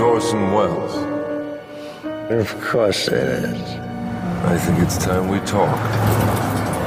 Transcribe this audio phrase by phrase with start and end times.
[0.00, 0.96] Orson Welles?
[2.30, 3.60] Of course it is.
[4.44, 5.78] I think it's time we talked.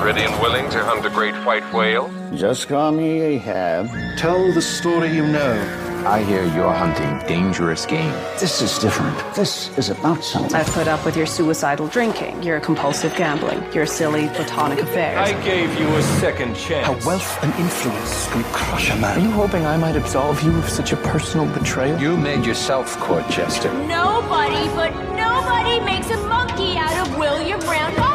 [0.04, 2.12] Ready and willing to hunt a great white whale?
[2.36, 3.90] Just call me Ahab.
[4.18, 5.83] Tell the story you know.
[6.06, 8.12] I hear you're hunting dangerous game.
[8.38, 9.18] This is different.
[9.36, 10.54] This is about something.
[10.54, 15.18] I've put up with your suicidal drinking, your compulsive gambling, your silly platonic affairs.
[15.18, 16.86] I gave you a second chance.
[16.86, 19.18] How wealth and influence can crush a man.
[19.18, 21.98] Are you hoping I might absolve you of such a personal betrayal?
[21.98, 23.72] You made yourself court jester.
[23.88, 28.13] Nobody but nobody makes a monkey out of William Randolph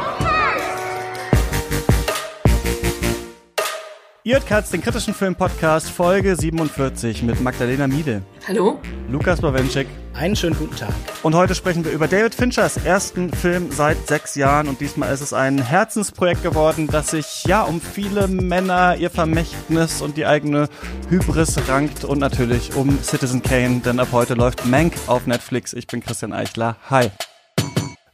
[4.29, 8.79] Ihr hört Katz, den kritischen Film-Podcast, Folge 47 mit Magdalena Miede, Hallo?
[9.09, 10.93] Lukas Bawenschek Einen schönen guten Tag.
[11.23, 15.23] und heute sprechen wir über David Finchers ersten Film seit sechs Jahren und diesmal ist
[15.23, 20.69] es ein Herzensprojekt geworden, das sich ja um viele Männer, ihr Vermächtnis und die eigene
[21.09, 25.73] Hybris rankt und natürlich um Citizen Kane, denn ab heute läuft Mank auf Netflix.
[25.73, 26.77] Ich bin Christian Eichler.
[26.91, 27.11] Hi.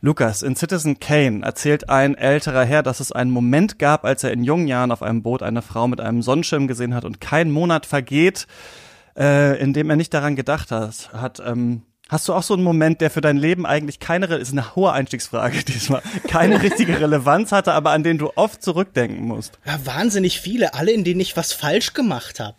[0.05, 4.33] Lukas, in Citizen Kane erzählt ein älterer Herr, dass es einen Moment gab, als er
[4.33, 7.51] in jungen Jahren auf einem Boot eine Frau mit einem Sonnenschirm gesehen hat und kein
[7.51, 8.47] Monat vergeht,
[9.17, 11.09] äh, in dem er nicht daran gedacht hat.
[11.15, 14.53] hat ähm, hast du auch so einen Moment, der für dein Leben eigentlich keine, ist
[14.53, 19.59] eine hohe Einstiegsfrage diesmal, keine richtige Relevanz hatte, aber an den du oft zurückdenken musst?
[19.65, 22.59] Ja, wahnsinnig viele, alle, in denen ich was falsch gemacht habe.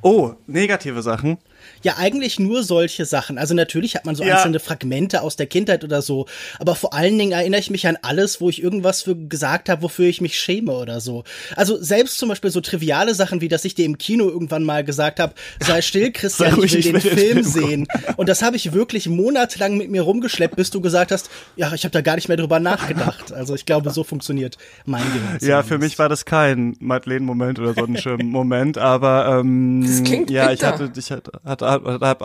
[0.00, 1.36] Oh, negative Sachen.
[1.82, 3.38] Ja, eigentlich nur solche Sachen.
[3.38, 4.36] Also natürlich hat man so Ja.
[4.36, 6.26] einzelne Fragmente aus der Kindheit oder so,
[6.58, 9.82] aber vor allen Dingen erinnere ich mich an alles, wo ich irgendwas für gesagt habe,
[9.82, 11.24] wofür ich mich schäme oder so.
[11.56, 14.84] Also selbst zum Beispiel so triviale Sachen wie, dass ich dir im Kino irgendwann mal
[14.84, 17.66] gesagt habe, sei still, Christian, Sei ruhig, ich will ich den will den Film Film
[17.68, 17.86] sehen.
[18.16, 21.84] Und das habe ich wirklich monatelang mit mir rumgeschleppt, bis du gesagt hast, ja, ich
[21.84, 23.32] habe da gar nicht mehr drüber nachgedacht.
[23.32, 25.38] Also ich glaube, so funktioniert mein Gehirn.
[25.48, 30.60] Ja, für mich war das kein Madeleine-Moment oder Sonnenschirm-Moment, aber ähm, Das klingt ja, ich
[30.60, 30.72] bitter.
[30.72, 32.20] hatte, ich hatte, hatte, hatte, aber,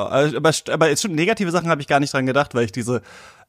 [0.70, 3.02] aber schon negative Sachen habe ich gar nicht dran gedacht, weil ich diese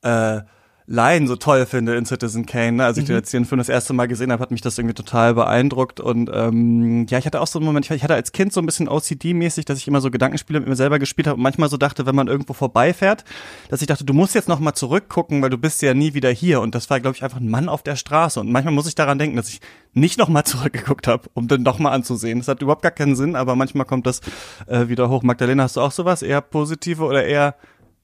[0.02, 0.40] äh,
[0.86, 2.72] Line so toll finde in Citizen Kane.
[2.72, 2.84] Ne?
[2.84, 4.94] Als ich den jetzt den Film das erste Mal gesehen habe, hat mich das irgendwie
[4.94, 8.52] total beeindruckt und ähm, ja, ich hatte auch so einen Moment, ich, hatte als Kind
[8.52, 11.42] so ein bisschen OCD-mäßig, dass ich immer so Gedankenspiele mit mir selber gespielt habe und
[11.42, 13.24] manchmal so dachte, wenn man irgendwo vorbeifährt,
[13.70, 16.30] dass ich dachte, du musst jetzt noch mal zurückgucken, weil du bist ja nie wieder
[16.30, 18.86] hier und das war, glaube ich, einfach ein Mann auf der Straße und manchmal muss
[18.86, 19.60] ich daran denken, dass ich
[19.94, 22.40] nicht noch mal zurückgeguckt habe, um den noch mal anzusehen.
[22.40, 24.20] Das hat überhaupt gar keinen Sinn, aber manchmal kommt das
[24.66, 25.22] äh, wieder hoch.
[25.22, 26.20] Magdalena, hast du auch sowas?
[26.20, 27.54] Eher positive oder eher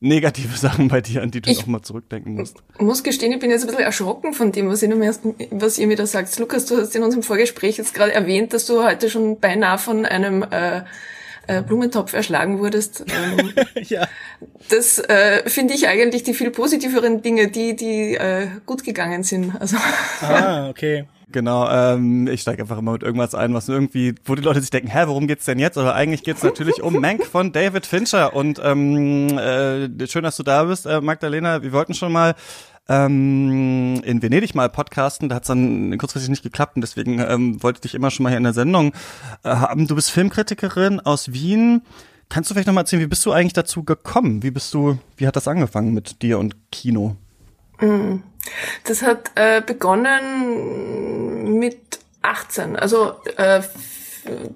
[0.00, 2.56] negative Sachen bei dir, an die du Ich- noch mal zurückdenken musst?
[2.78, 5.14] Muss gestehen, ich bin jetzt ein bisschen erschrocken von dem, was ihr, mir,
[5.50, 6.38] was ihr mir da sagt.
[6.38, 10.06] Lukas, du hast in unserem Vorgespräch jetzt gerade erwähnt, dass du heute schon beinahe von
[10.06, 10.82] einem äh,
[11.46, 13.04] äh, Blumentopf erschlagen wurdest.
[13.38, 13.52] Ähm,
[13.88, 14.08] Ja.
[14.68, 19.54] das äh, finde ich eigentlich die viel positiveren Dinge, die, die äh, gut gegangen sind.
[19.60, 19.76] Also
[20.22, 21.04] Ah, okay.
[21.32, 24.70] Genau, ähm, ich steige einfach immer mit irgendwas ein, was irgendwie, wo die Leute sich
[24.70, 25.78] denken, hä, worum geht's denn jetzt?
[25.78, 28.34] Aber eigentlich geht's natürlich um Mank von David Fincher.
[28.34, 31.62] Und ähm, äh, schön, dass du da bist, äh, Magdalena.
[31.62, 32.34] Wir wollten schon mal
[32.88, 37.76] ähm, in Venedig mal podcasten, da hat's dann kurzfristig nicht geklappt und deswegen ähm, wollte
[37.76, 38.92] ich dich immer schon mal hier in der Sendung
[39.44, 39.86] äh, haben.
[39.86, 41.82] Du bist Filmkritikerin aus Wien.
[42.28, 44.42] Kannst du vielleicht noch mal erzählen, wie bist du eigentlich dazu gekommen?
[44.42, 47.16] Wie bist du, wie hat das angefangen mit dir und Kino?
[48.84, 51.78] Das hat äh, begonnen mit
[52.22, 52.76] 18.
[52.76, 53.62] Also äh,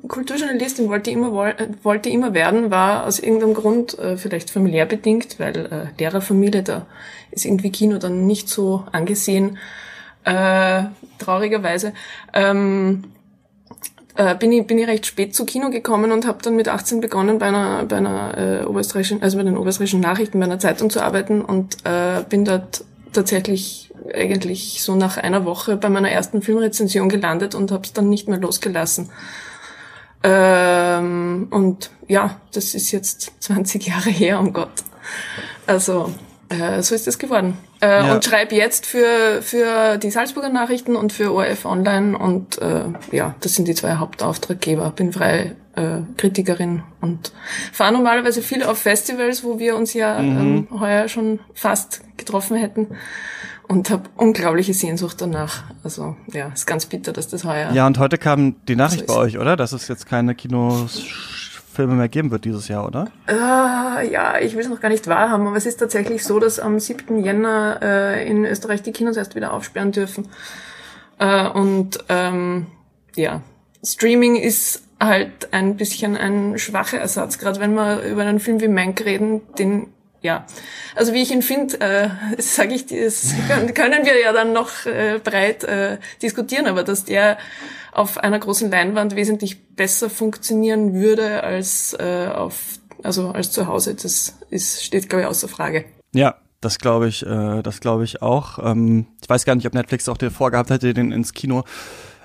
[0.09, 5.41] Kulturjournalistin wollte immer woll- wollte immer werden, war aus irgendeinem Grund äh, vielleicht familiär bedingt,
[5.41, 6.87] weil äh, Lehrerfamilie da
[7.31, 9.59] ist irgendwie Kino dann nicht so angesehen,
[10.25, 10.85] äh,
[11.19, 11.93] traurigerweise.
[12.33, 13.05] Ähm,
[14.17, 17.01] äh, bin ich bin ich recht spät zu Kino gekommen und habe dann mit 18
[17.01, 20.91] begonnen bei einer bei einer äh, oberösterreichischen also bei den oberösterreichischen Nachrichten bei einer Zeitung
[20.91, 26.43] zu arbeiten und äh, bin dort tatsächlich eigentlich so nach einer Woche bei meiner ersten
[26.43, 29.11] Filmrezension gelandet und habe es dann nicht mehr losgelassen.
[30.23, 34.73] Ähm, und ja, das ist jetzt 20 Jahre her, um Gott.
[35.67, 36.13] Also
[36.49, 37.57] äh, so ist es geworden.
[37.85, 38.15] Äh, Ja.
[38.15, 43.35] Und schreibe jetzt für, für die Salzburger Nachrichten und für ORF Online und äh, ja,
[43.41, 44.91] das sind die zwei Hauptauftraggeber.
[44.91, 47.33] Bin freie äh, Kritikerin und
[47.73, 52.87] fahre normalerweise viel auf Festivals, wo wir uns ja ähm, heuer schon fast getroffen hätten
[53.69, 55.65] und habe unglaubliche Sehnsucht danach.
[55.83, 59.15] Also ja, ist ganz bitter, dass das heuer Ja, und heute kam die Nachricht So
[59.15, 59.57] bei euch, oder?
[59.57, 60.35] Dass es jetzt keine
[61.75, 63.09] Kinofilme mehr geben wird dieses Jahr, oder?
[63.27, 66.61] Ah, ja, ich will es noch gar nicht wahrhaben, aber es ist tatsächlich so, dass
[66.61, 67.25] am 7.
[67.25, 70.29] Jänner äh, in Österreich die Kinos erst wieder aufsperren dürfen.
[71.19, 72.67] Äh, und ähm,
[73.17, 73.43] ja,
[73.83, 78.69] Streaming ist halt ein bisschen ein schwacher Ersatz, gerade wenn wir über einen Film wie
[78.69, 79.89] Mank reden, den
[80.25, 80.47] ja,
[80.97, 83.35] also wie ich ihn finde, äh, sage ich, das
[83.75, 87.39] können, wir ja dann noch äh, breit äh, diskutieren, aber dass der
[87.93, 93.95] auf einer großen Leinwand wesentlich besser funktionieren würde als äh, auf also als zu Hause.
[93.95, 95.85] Das ist, steht, glaube ich, außer Frage.
[96.15, 98.59] Ja, das glaube ich, äh, das glaube ich auch.
[98.59, 101.65] Ähm, ich weiß gar nicht, ob Netflix auch den vorgehabt hätte, den ins Kino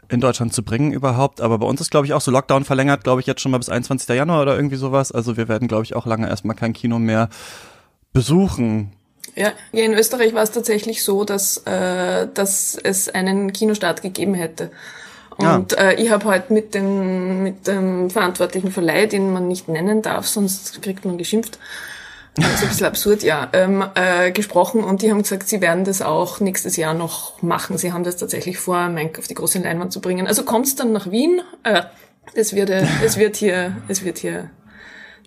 [0.08, 1.42] in Deutschland zu bringen überhaupt.
[1.42, 3.58] Aber bei uns ist, glaube ich, auch so Lockdown verlängert, glaube ich, jetzt schon mal
[3.58, 4.08] bis 21.
[4.10, 5.12] Januar oder irgendwie sowas.
[5.12, 7.30] Also wir werden, glaube ich, auch lange erstmal kein Kino mehr
[8.14, 8.92] besuchen.
[9.36, 14.34] Ja, ja in Österreich war es tatsächlich so, dass, äh, dass es einen Kinostart gegeben
[14.34, 14.72] hätte.
[15.38, 15.78] Und ja.
[15.78, 20.28] äh, ich habe heute mit dem, mit dem verantwortlichen Verleih, den man nicht nennen darf,
[20.28, 21.60] sonst kriegt man geschimpft,
[22.36, 25.84] das ist ein bisschen absurd, ja, ähm, äh, gesprochen und die haben gesagt, sie werden
[25.84, 27.78] das auch nächstes Jahr noch machen.
[27.78, 30.28] Sie haben das tatsächlich vor, Mank auf die große Leinwand zu bringen.
[30.28, 31.42] Also kommt's dann nach Wien.
[31.64, 31.82] Äh,
[32.34, 34.50] es wird, äh, es wird hier, es wird hier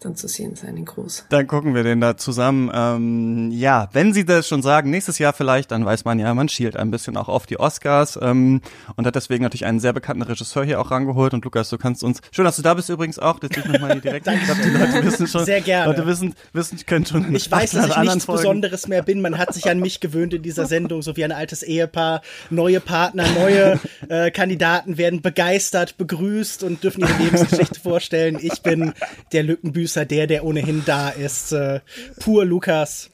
[0.05, 1.27] dann zu sehen sein in groß.
[1.31, 2.71] Dann gucken wir den da zusammen.
[2.75, 6.49] Ähm, ja, wenn Sie das schon sagen, nächstes Jahr vielleicht, dann weiß man ja, man
[6.49, 8.61] schielt ein bisschen auch auf die Oscars ähm,
[8.97, 11.35] und hat deswegen natürlich einen sehr bekannten Regisseur hier auch rangeholt.
[11.35, 14.01] Und Lukas, du kannst uns, schön, dass du da bist übrigens auch, das ich nochmal
[14.01, 14.27] direkt.
[14.27, 15.45] ich glaube, die Leute wissen schon.
[15.45, 15.93] Sehr gerne.
[15.93, 17.35] Leute wissen, wissen können schon.
[17.35, 18.43] Ich weiß, dass ich nichts Folgen.
[18.43, 19.21] Besonderes mehr bin.
[19.21, 22.23] Man hat sich an mich gewöhnt in dieser Sendung, so wie ein altes Ehepaar.
[22.51, 28.39] Neue Partner, neue äh, Kandidaten werden begeistert, begrüßt und dürfen ihre Lebensgeschichte vorstellen.
[28.41, 28.93] Ich bin
[29.33, 31.53] der Lückenbüßer Producer, der, der ohnehin da ist.
[31.53, 31.81] Äh,
[32.21, 33.11] pur Lukas.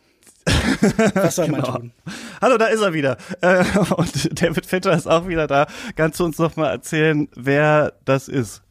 [1.15, 1.77] Was soll man genau.
[1.77, 1.93] tun?
[2.41, 3.19] Hallo, da ist er wieder.
[3.41, 3.65] Äh,
[3.97, 5.67] und David Fincher ist auch wieder da.
[5.97, 8.63] Kannst du uns noch mal erzählen, wer das ist?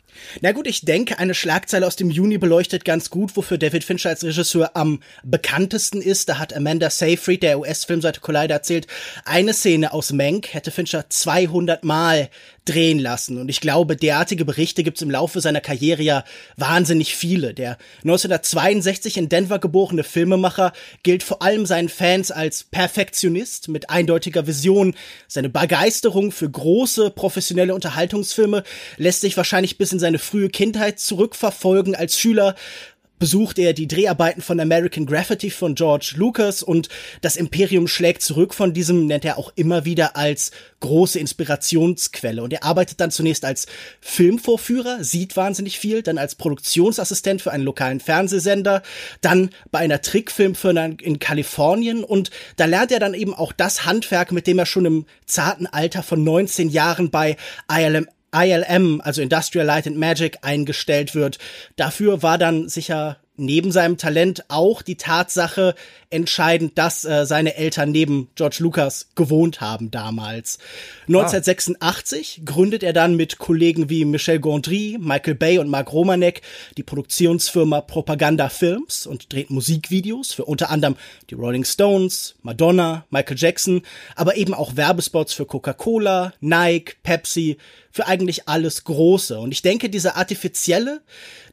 [0.41, 4.09] Na gut, ich denke, eine Schlagzeile aus dem Juni beleuchtet ganz gut, wofür David Fincher
[4.09, 6.29] als Regisseur am bekanntesten ist.
[6.29, 8.87] Da hat Amanda Seyfried der US-Filmseite Collider erzählt,
[9.25, 12.29] eine Szene aus Mank hätte Fincher 200 Mal
[12.67, 13.37] drehen lassen.
[13.37, 16.23] Und ich glaube, derartige Berichte gibt's im Laufe seiner Karriere ja
[16.55, 17.53] wahnsinnig viele.
[17.53, 20.73] Der 1962 in Denver geborene Filmemacher
[21.03, 24.95] gilt vor allem seinen Fans als Perfektionist mit eindeutiger Vision.
[25.27, 28.63] Seine Begeisterung für große professionelle Unterhaltungsfilme
[28.97, 31.95] lässt sich wahrscheinlich bis in seine frühe Kindheit zurückverfolgen.
[31.95, 32.55] Als Schüler
[33.19, 36.89] besucht er die Dreharbeiten von American Graffiti von George Lucas und
[37.21, 42.43] das Imperium schlägt zurück von diesem nennt er auch immer wieder als große Inspirationsquelle.
[42.43, 43.65] Und er arbeitet dann zunächst als
[44.01, 48.83] Filmvorführer, sieht wahnsinnig viel, dann als Produktionsassistent für einen lokalen Fernsehsender,
[49.21, 54.31] dann bei einer Trickfilmfirma in Kalifornien und da lernt er dann eben auch das Handwerk,
[54.31, 57.37] mit dem er schon im zarten Alter von 19 Jahren bei
[57.71, 61.37] ILM ILM, also Industrial Light and Magic, eingestellt wird.
[61.75, 65.75] Dafür war dann sicher neben seinem Talent auch die Tatsache
[66.09, 70.57] entscheidend, dass äh, seine Eltern neben George Lucas gewohnt haben damals.
[71.07, 72.41] 1986 ah.
[72.45, 76.41] gründet er dann mit Kollegen wie Michel Gondry, Michael Bay und Mark Romanek
[76.77, 80.95] die Produktionsfirma Propaganda Films und dreht Musikvideos für unter anderem
[81.29, 83.81] die Rolling Stones, Madonna, Michael Jackson,
[84.15, 87.57] aber eben auch Werbespots für Coca-Cola, Nike, Pepsi,
[87.97, 89.39] für eigentlich alles Große.
[89.39, 91.01] Und ich denke, diese artifizielle,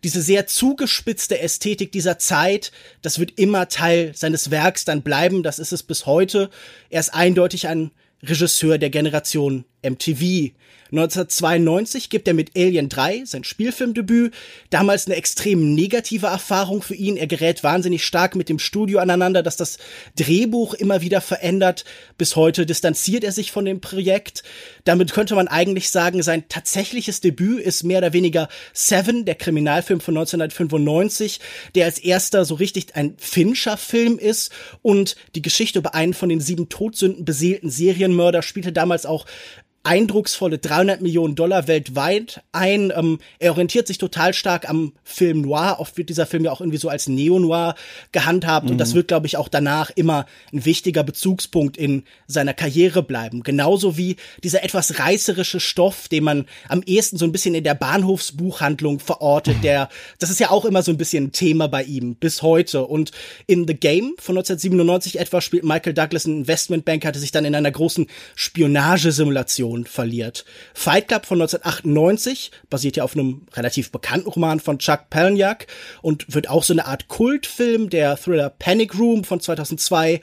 [0.02, 2.70] diese sehr zugespitzte Ästhetik dieser Zeit,
[3.00, 5.42] das wird immer Teil seines Werks dann bleiben.
[5.42, 6.50] Das ist es bis heute.
[6.90, 7.90] Er ist eindeutig ein
[8.22, 10.52] Regisseur der Generation MTV.
[10.94, 14.32] 1992 gibt er mit Alien 3 sein Spielfilmdebüt.
[14.70, 17.16] Damals eine extrem negative Erfahrung für ihn.
[17.16, 19.78] Er gerät wahnsinnig stark mit dem Studio aneinander, das das
[20.16, 21.84] Drehbuch immer wieder verändert.
[22.16, 24.44] Bis heute distanziert er sich von dem Projekt.
[24.84, 30.00] Damit könnte man eigentlich sagen, sein tatsächliches Debüt ist mehr oder weniger Seven, der Kriminalfilm
[30.00, 31.40] von 1995,
[31.74, 36.40] der als erster so richtig ein Fincher-Film ist und die Geschichte über einen von den
[36.40, 39.26] sieben Todsünden beseelten Serienmörder spielte damals auch
[39.84, 42.90] eindrucksvolle 300 Millionen Dollar weltweit ein.
[42.96, 45.76] Ähm, er orientiert sich total stark am Film Noir.
[45.78, 47.74] Oft wird dieser Film ja auch irgendwie so als Neo-Noir
[48.10, 48.64] gehandhabt.
[48.64, 48.72] Mhm.
[48.72, 48.96] Und das mhm.
[48.96, 53.42] wird, glaube ich, auch danach immer ein wichtiger Bezugspunkt in seiner Karriere bleiben.
[53.42, 57.74] Genauso wie dieser etwas reißerische Stoff, den man am ehesten so ein bisschen in der
[57.74, 59.62] Bahnhofsbuchhandlung verortet.
[59.62, 62.86] Der, das ist ja auch immer so ein bisschen ein Thema bei ihm bis heute.
[62.86, 63.10] Und
[63.46, 67.54] in The Game von 1997 etwa spielt Michael Douglas ein Investmentbank, hatte sich dann in
[67.54, 70.44] einer großen Spionagesimulation Person verliert.
[70.72, 75.66] Fight Club von 1998 basiert ja auf einem relativ bekannten Roman von Chuck Palahniuk
[76.02, 77.90] und wird auch so eine Art Kultfilm.
[77.90, 80.20] Der Thriller Panic Room von 2002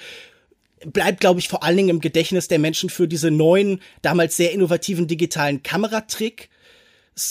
[0.85, 4.51] bleibt, glaube ich, vor allen Dingen im Gedächtnis der Menschen für diese neuen, damals sehr
[4.51, 6.49] innovativen digitalen Kameratrick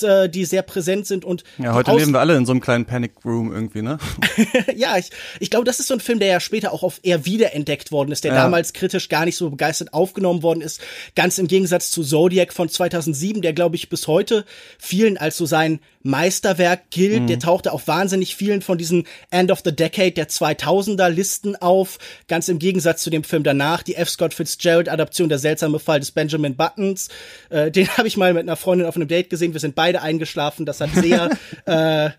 [0.02, 2.84] äh, die sehr präsent sind und ja heute leben wir alle in so einem kleinen
[2.84, 3.98] Panic Room irgendwie ne?
[4.76, 5.10] Ja ich,
[5.40, 8.12] ich glaube das ist so ein Film der ja später auch auf eher wiederentdeckt worden
[8.12, 8.42] ist der ja.
[8.42, 10.80] damals kritisch gar nicht so begeistert aufgenommen worden ist.
[11.16, 14.44] Ganz im Gegensatz zu Zodiac von 2007 der glaube ich bis heute
[14.78, 17.22] vielen als so sein Meisterwerk gilt.
[17.22, 17.26] Mhm.
[17.26, 21.98] der tauchte auf wahnsinnig vielen von diesen End of the Decade der 2000er Listen auf.
[22.28, 24.08] Ganz im Gegensatz zu dem Film danach die F.
[24.08, 27.08] Scott Fitzgerald Adaption der seltsame Fall des Benjamin Buttons.
[27.50, 29.52] Äh, den habe ich mal mit einer Freundin auf einem Date gesehen.
[29.52, 30.66] Wir sind beide eingeschlafen.
[30.66, 31.30] Das hat sehr,
[31.66, 32.10] äh,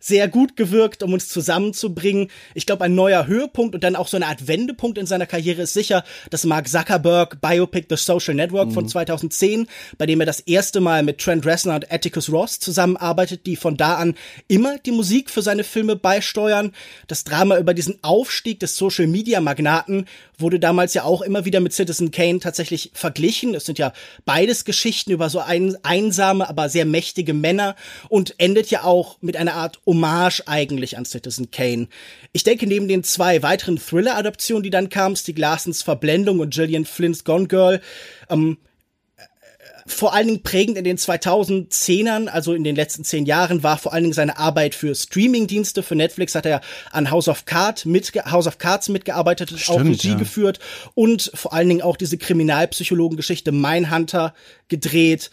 [0.00, 2.30] sehr gut gewirkt, um uns zusammenzubringen.
[2.54, 5.62] Ich glaube, ein neuer Höhepunkt und dann auch so eine Art Wendepunkt in seiner Karriere
[5.62, 8.72] ist sicher das Mark Zuckerberg Biopic The Social Network mhm.
[8.72, 13.46] von 2010, bei dem er das erste Mal mit Trent Reznor und Atticus Ross zusammenarbeitet,
[13.46, 14.14] die von da an
[14.46, 16.72] immer die Musik für seine Filme beisteuern.
[17.06, 20.06] Das Drama über diesen Aufstieg des Social Media Magnaten
[20.38, 23.54] wurde damals ja auch immer wieder mit Citizen Kane tatsächlich verglichen.
[23.54, 23.92] Es sind ja
[24.24, 27.74] beides Geschichten über so ein, einsame, aber sehr mächtige Männer
[28.08, 31.88] und endet ja auch mit einer Art Hommage eigentlich an Citizen Kane.
[32.32, 36.84] Ich denke, neben den zwei weiteren Thriller-Adaptionen, die dann kamen, Stieg Larsens Verblendung und Gillian
[36.84, 37.80] Flynn's Gone Girl,
[38.28, 38.58] ähm,
[39.86, 43.94] vor allen Dingen prägend in den 2010ern, also in den letzten zehn Jahren, war vor
[43.94, 45.82] allen Dingen seine Arbeit für Streamingdienste.
[45.82, 46.60] Für Netflix hat er
[46.92, 50.14] an House of Cards, mitge House of Cards mitgearbeitet, Stimmt, auch Regie ja.
[50.16, 50.58] geführt
[50.94, 54.34] und vor allen Dingen auch diese Kriminalpsychologengeschichte Mindhunter
[54.68, 55.30] gedreht.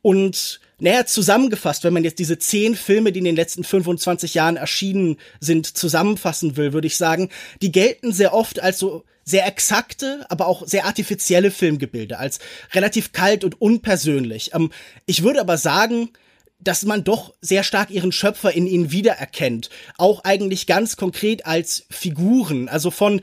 [0.00, 4.56] Und naja, zusammengefasst, wenn man jetzt diese zehn Filme, die in den letzten 25 Jahren
[4.56, 7.30] erschienen sind, zusammenfassen will, würde ich sagen,
[7.62, 12.38] die gelten sehr oft als so sehr exakte, aber auch sehr artifizielle Filmgebilde, als
[12.72, 14.54] relativ kalt und unpersönlich.
[14.54, 14.70] Ähm,
[15.04, 16.10] ich würde aber sagen,
[16.60, 19.70] dass man doch sehr stark ihren Schöpfer in ihnen wiedererkennt.
[19.96, 22.68] Auch eigentlich ganz konkret als Figuren.
[22.68, 23.20] Also von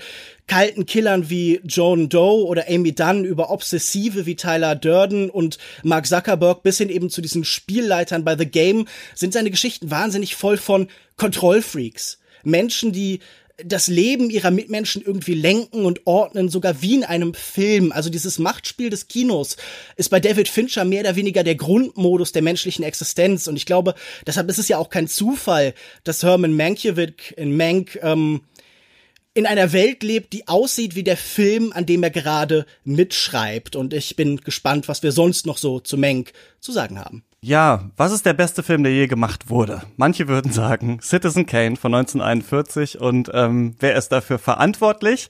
[0.48, 6.06] kalten Killern wie Joan Doe oder Amy Dunn über Obsessive wie Tyler Durden und Mark
[6.08, 10.58] Zuckerberg bis hin eben zu diesen Spielleitern bei The Game sind seine Geschichten wahnsinnig voll
[10.58, 10.88] von
[11.18, 12.20] Kontrollfreaks.
[12.44, 13.20] Menschen, die
[13.64, 17.92] das Leben ihrer Mitmenschen irgendwie lenken und ordnen, sogar wie in einem Film.
[17.92, 19.56] Also dieses Machtspiel des Kinos
[19.96, 23.48] ist bei David Fincher mehr oder weniger der Grundmodus der menschlichen Existenz.
[23.48, 23.96] Und ich glaube,
[24.28, 28.42] deshalb ist es ja auch kein Zufall, dass Herman Mankiewicz in Mank ähm,
[29.34, 33.76] in einer Welt lebt, die aussieht wie der Film, an dem er gerade mitschreibt.
[33.76, 37.24] Und ich bin gespannt, was wir sonst noch so zu Mank zu sagen haben.
[37.48, 39.84] Ja, was ist der beste Film, der je gemacht wurde?
[39.98, 45.30] Manche würden sagen Citizen Kane von 1941 und ähm, wer ist dafür verantwortlich?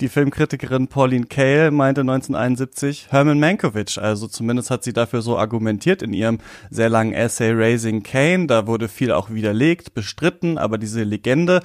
[0.00, 6.02] Die Filmkritikerin Pauline Kael meinte 1971 Herman Mankiewicz, also zumindest hat sie dafür so argumentiert
[6.02, 6.38] in ihrem
[6.70, 11.62] sehr langen Essay Raising Kane, da wurde viel auch widerlegt, bestritten, aber diese Legende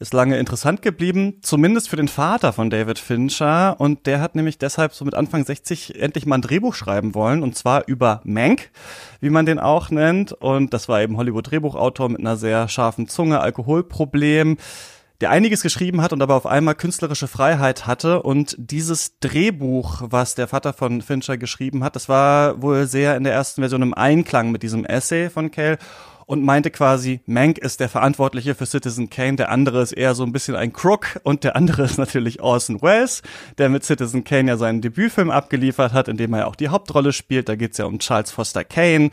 [0.00, 3.80] ist lange interessant geblieben, zumindest für den Vater von David Fincher.
[3.80, 7.42] Und der hat nämlich deshalb so mit Anfang 60 endlich mal ein Drehbuch schreiben wollen,
[7.42, 8.70] und zwar über Mank,
[9.20, 10.32] wie man den auch nennt.
[10.32, 14.58] Und das war eben Hollywood-Drehbuchautor mit einer sehr scharfen Zunge, Alkoholproblem
[15.20, 18.22] der einiges geschrieben hat und aber auf einmal künstlerische Freiheit hatte.
[18.22, 23.24] Und dieses Drehbuch, was der Vater von Fincher geschrieben hat, das war wohl sehr in
[23.24, 25.78] der ersten Version im Einklang mit diesem Essay von Cale
[26.26, 30.24] und meinte quasi, Mank ist der Verantwortliche für Citizen Kane, der andere ist eher so
[30.24, 33.22] ein bisschen ein Crook und der andere ist natürlich Orson Welles,
[33.58, 36.68] der mit Citizen Kane ja seinen Debütfilm abgeliefert hat, in dem er ja auch die
[36.68, 37.48] Hauptrolle spielt.
[37.48, 39.10] Da geht's ja um Charles Foster Kane,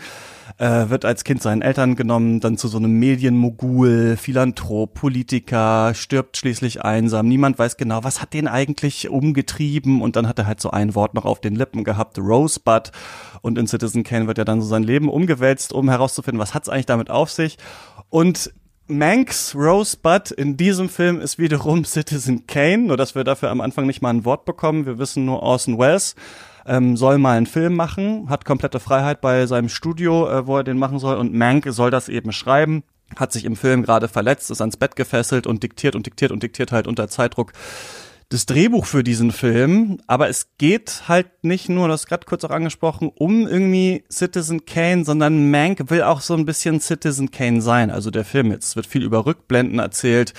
[0.58, 6.38] äh, wird als Kind seinen Eltern genommen, dann zu so einem Medienmogul, Philanthrop, Politiker, stirbt
[6.38, 7.28] schließlich einsam.
[7.28, 10.96] Niemand weiß genau, was hat den eigentlich umgetrieben und dann hat er halt so ein
[10.96, 12.92] Wort noch auf den Lippen gehabt, Rosebud.
[13.42, 16.70] Und in Citizen Kane wird ja dann so sein Leben umgewälzt, um herauszufinden, was hat's
[16.70, 17.58] eigentlich damit auf sich.
[18.10, 18.54] Und
[18.88, 23.88] Manx Rosebud in diesem Film ist wiederum Citizen Kane, nur dass wir dafür am Anfang
[23.88, 24.86] nicht mal ein Wort bekommen.
[24.86, 26.16] Wir wissen nur Orson Welles
[26.66, 30.64] ähm, soll mal einen Film machen, hat komplette Freiheit bei seinem Studio, äh, wo er
[30.64, 32.84] den machen soll und Mank soll das eben schreiben
[33.16, 36.44] hat sich im Film gerade verletzt, ist ans Bett gefesselt und diktiert und diktiert und
[36.44, 37.52] diktiert halt unter Zeitdruck
[38.32, 42.50] das Drehbuch für diesen Film, aber es geht halt nicht nur, das gerade kurz auch
[42.50, 47.92] angesprochen, um irgendwie Citizen Kane, sondern Mank will auch so ein bisschen Citizen Kane sein.
[47.92, 50.34] Also der Film jetzt wird viel über Rückblenden erzählt,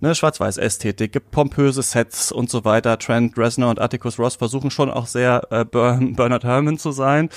[0.00, 2.98] ne, Schwarz-Weiß-Ästhetik, gibt pompöse Sets und so weiter.
[2.98, 7.28] Trent Reznor und Atticus Ross versuchen schon auch sehr äh, Bernard Herrmann zu sein.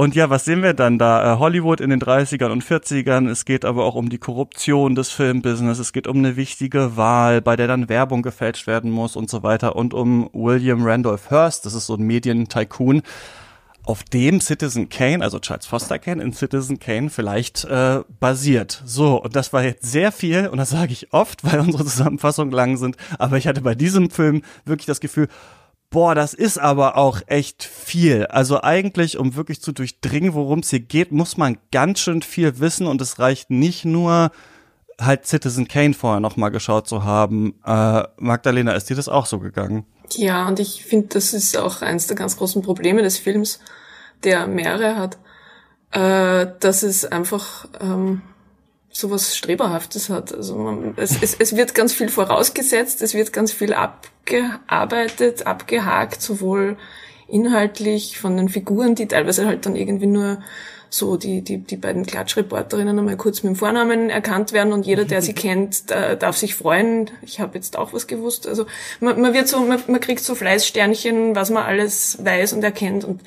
[0.00, 1.34] Und ja, was sehen wir dann da?
[1.34, 3.28] Äh, Hollywood in den 30ern und 40ern.
[3.28, 5.78] Es geht aber auch um die Korruption des Filmbusiness.
[5.78, 9.42] Es geht um eine wichtige Wahl, bei der dann Werbung gefälscht werden muss und so
[9.42, 9.76] weiter.
[9.76, 11.66] Und um William Randolph Hearst.
[11.66, 13.02] Das ist so ein Medientycoon
[13.84, 18.82] auf dem Citizen Kane, also Charles Foster Kane in Citizen Kane vielleicht äh, basiert.
[18.86, 22.52] So, und das war jetzt sehr viel und das sage ich oft, weil unsere Zusammenfassungen
[22.52, 25.28] lang sind, aber ich hatte bei diesem Film wirklich das Gefühl,
[25.90, 28.26] Boah, das ist aber auch echt viel.
[28.26, 32.60] Also eigentlich, um wirklich zu durchdringen, worum es hier geht, muss man ganz schön viel
[32.60, 34.30] wissen und es reicht nicht nur,
[35.00, 37.54] halt Citizen Kane vorher nochmal geschaut zu haben.
[37.64, 39.84] Äh, Magdalena, ist dir das auch so gegangen?
[40.12, 43.60] Ja, und ich finde, das ist auch eines der ganz großen Probleme des Films,
[44.22, 45.18] der mehrere hat,
[45.92, 48.22] äh, dass es einfach ähm,
[48.90, 50.34] sowas Streberhaftes hat.
[50.34, 56.20] Also man, es, es, es wird ganz viel vorausgesetzt, es wird ganz viel abgearbeitet, abgehakt,
[56.20, 56.76] sowohl
[57.28, 60.42] inhaltlich von den Figuren, die teilweise halt dann irgendwie nur
[60.92, 65.04] so die, die, die beiden Klatschreporterinnen einmal kurz mit dem Vornamen erkannt werden und jeder,
[65.04, 67.10] der sie kennt, darf sich freuen.
[67.22, 68.48] Ich habe jetzt auch was gewusst.
[68.48, 68.66] Also
[68.98, 73.04] man, man wird so, man, man kriegt so Fleißsternchen, was man alles weiß und erkennt
[73.04, 73.22] und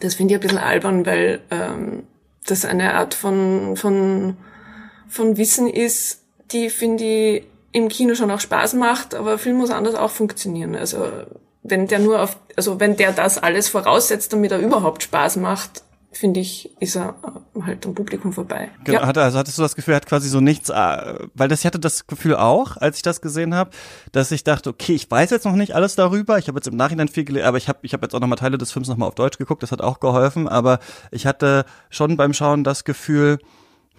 [0.00, 2.04] das finde ich ein bisschen albern, weil ähm,
[2.46, 4.36] das eine Art von, von,
[5.08, 6.22] von Wissen ist,
[6.52, 10.74] die finde ich im Kino schon auch Spaß macht, aber Film muss anders auch funktionieren.
[10.74, 11.04] Also
[11.62, 15.82] wenn der nur auf, also wenn der das alles voraussetzt, damit er überhaupt Spaß macht,
[16.16, 17.14] finde ich, ist er
[17.60, 18.70] halt am Publikum vorbei.
[18.84, 19.06] Genau, ja.
[19.06, 21.66] hatte, also hattest du das Gefühl, er hat quasi so nichts, äh, weil das ich
[21.66, 23.70] hatte das Gefühl auch, als ich das gesehen habe,
[24.12, 26.76] dass ich dachte, okay, ich weiß jetzt noch nicht alles darüber, ich habe jetzt im
[26.76, 29.08] Nachhinein viel gelesen, aber ich habe ich hab jetzt auch nochmal Teile des Films nochmal
[29.08, 30.78] auf Deutsch geguckt, das hat auch geholfen, aber
[31.10, 33.38] ich hatte schon beim Schauen das Gefühl,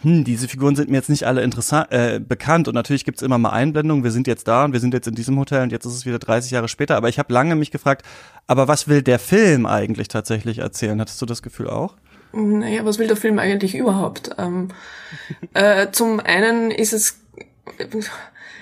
[0.01, 3.37] hm, diese Figuren sind mir jetzt nicht alle interessant, äh, bekannt und natürlich gibt's immer
[3.37, 5.85] mal Einblendungen, wir sind jetzt da und wir sind jetzt in diesem Hotel und jetzt
[5.85, 8.05] ist es wieder 30 Jahre später, aber ich habe lange mich gefragt,
[8.45, 11.01] aber was will der Film eigentlich tatsächlich erzählen?
[11.01, 11.95] Hattest du das Gefühl auch?
[12.31, 14.31] Naja, was will der Film eigentlich überhaupt?
[14.37, 14.67] Ähm,
[15.53, 17.19] äh, zum einen ist es,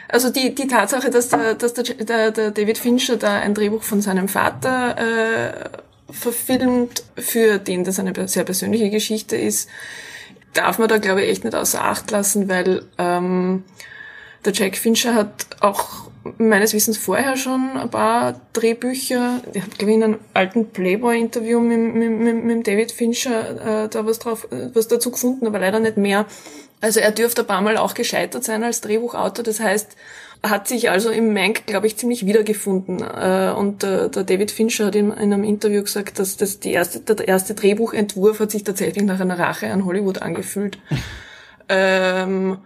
[0.08, 3.84] also die, die Tatsache, dass, der, dass der, der, der David Fincher da ein Drehbuch
[3.84, 9.68] von seinem Vater äh, verfilmt, für den das eine sehr persönliche Geschichte ist,
[10.56, 13.64] darf man da, glaube ich, echt nicht außer Acht lassen, weil ähm,
[14.44, 16.06] der Jack Fincher hat auch
[16.38, 19.42] meines Wissens vorher schon ein paar Drehbücher.
[19.54, 23.90] Ich habe, glaube ich, in einem alten Playboy-Interview mit, mit, mit, mit David Fincher äh,
[23.90, 26.26] da was drauf, äh, was dazu gefunden, aber leider nicht mehr.
[26.82, 29.44] Also er dürfte ein paar Mal auch gescheitert sein als Drehbuchautor.
[29.44, 29.96] Das heißt,
[30.44, 33.00] hat sich also im Mank, glaube ich, ziemlich wiedergefunden.
[33.02, 36.72] Äh, und der, der David Fincher hat in, in einem Interview gesagt, dass das die
[36.72, 40.78] erste, der erste Drehbuchentwurf hat sich tatsächlich nach einer Rache an Hollywood angefühlt.
[41.70, 42.58] ähm,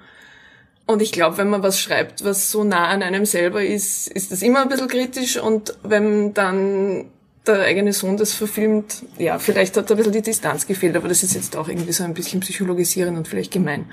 [0.86, 4.32] und ich glaube, wenn man was schreibt, was so nah an einem selber ist, ist
[4.32, 5.38] das immer ein bisschen kritisch.
[5.38, 7.06] Und wenn dann
[7.46, 11.08] der eigene Sohn das verfilmt, ja, vielleicht hat da ein bisschen die Distanz gefehlt, aber
[11.08, 13.86] das ist jetzt auch irgendwie so ein bisschen psychologisierend und vielleicht gemein.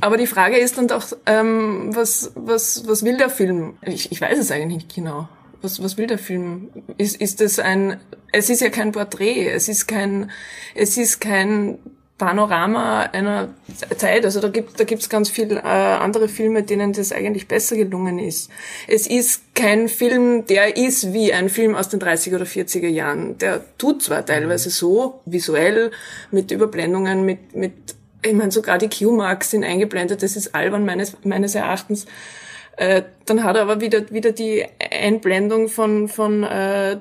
[0.00, 3.74] Aber die Frage ist dann doch, ähm, was, was, was will der Film?
[3.82, 5.28] Ich, ich weiß es eigentlich nicht genau.
[5.62, 6.70] Was, was will der Film?
[6.96, 8.00] Ist, ist das ein,
[8.32, 10.30] es ist ja kein Porträt, es ist kein,
[10.74, 11.78] es ist kein
[12.20, 13.48] Panorama einer
[13.96, 14.26] Zeit.
[14.26, 18.18] Also da gibt da gibt's ganz viel äh, andere Filme, denen das eigentlich besser gelungen
[18.18, 18.50] ist.
[18.86, 23.38] Es ist kein Film, der ist wie ein Film aus den 30er oder 40er Jahren.
[23.38, 25.92] Der tut zwar teilweise so visuell
[26.30, 27.72] mit Überblendungen, mit mit
[28.24, 30.22] ich meine sogar die Q-Marks sind eingeblendet.
[30.22, 32.06] Das ist albern meines meines Erachtens.
[32.76, 36.98] Äh, dann hat er aber wieder wieder die Einblendung von von äh,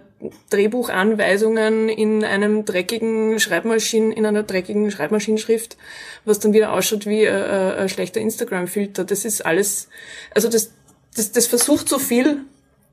[0.50, 5.78] Drehbuchanweisungen in einem dreckigen Schreibmaschinen, in einer dreckigen Schreibmaschinenschrift,
[6.26, 9.06] was dann wieder ausschaut wie äh, äh, ein schlechter Instagram-Filter.
[9.06, 9.88] Das ist alles,
[10.36, 10.72] also das,
[11.16, 12.42] das, das versucht so viel,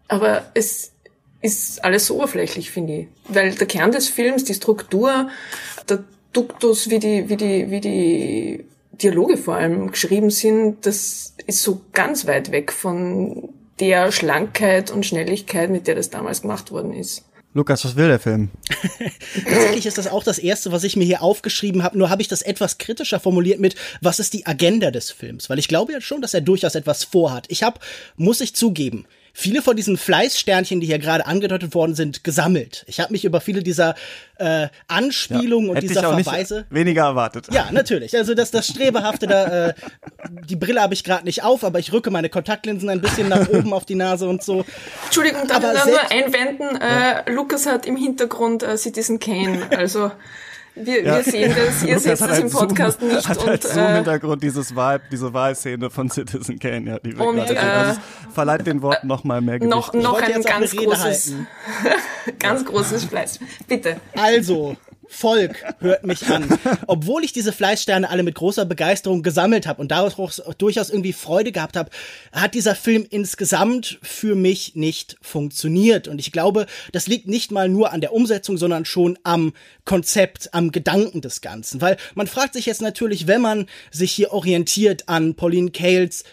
[0.06, 0.92] aber es
[1.42, 3.06] ist alles so oberflächlich, finde ich.
[3.28, 5.28] Weil der Kern des Films, die Struktur,
[5.88, 11.62] der Duktus, wie die, wie die, wie die Dialoge vor allem geschrieben sind, das ist
[11.62, 13.48] so ganz weit weg von
[13.80, 17.24] der Schlankheit und Schnelligkeit, mit der das damals gemacht worden ist.
[17.56, 18.50] Lukas, was will der Film?
[19.44, 21.96] Tatsächlich ist das auch das erste, was ich mir hier aufgeschrieben habe.
[21.96, 25.48] Nur habe ich das etwas kritischer formuliert mit, was ist die Agenda des Films?
[25.48, 27.46] Weil ich glaube ja schon, dass er durchaus etwas vorhat.
[27.48, 27.80] Ich habe,
[28.16, 29.06] muss ich zugeben,
[29.38, 32.84] viele von diesen Fleißsternchen, die hier gerade angedeutet worden sind, gesammelt.
[32.88, 33.94] Ich habe mich über viele dieser
[34.38, 37.48] äh, Anspielungen ja, und dieser Verweise weniger erwartet.
[37.52, 38.16] Ja, natürlich.
[38.16, 39.74] Also das das strebehafte da äh,
[40.48, 43.46] die Brille habe ich gerade nicht auf, aber ich rücke meine Kontaktlinsen ein bisschen nach
[43.50, 44.64] oben auf die Nase und so.
[45.04, 46.80] Entschuldigung, darf ich da nur einwenden?
[46.80, 50.10] Äh, Lukas hat im Hintergrund äh, Citizen Kane, also
[50.76, 51.16] wir, ja.
[51.16, 53.28] wir sehen das, ihr seht das im Podcast Zoom, nicht.
[53.28, 57.16] Hat und, halt so im Hintergrund dieses Vibe, diese Wahlszene von Citizen Kane, ja, die
[57.16, 58.00] wir und, äh, also
[58.32, 59.74] verleiht den Worten noch mal mehr Gewicht.
[59.74, 61.34] Noch, noch ein ganz großes,
[62.38, 63.40] ganz großes Fleiß.
[63.66, 64.00] Bitte.
[64.14, 64.76] Also,
[65.08, 66.58] Volk hört mich an.
[66.86, 71.52] Obwohl ich diese Fleißsterne alle mit großer Begeisterung gesammelt habe und daraus durchaus irgendwie Freude
[71.52, 71.90] gehabt habe,
[72.32, 76.08] hat dieser Film insgesamt für mich nicht funktioniert.
[76.08, 79.52] Und ich glaube, das liegt nicht mal nur an der Umsetzung, sondern schon am
[79.84, 81.80] Konzept, am Gedanken des Ganzen.
[81.80, 86.24] Weil man fragt sich jetzt natürlich, wenn man sich hier orientiert an Pauline Kaels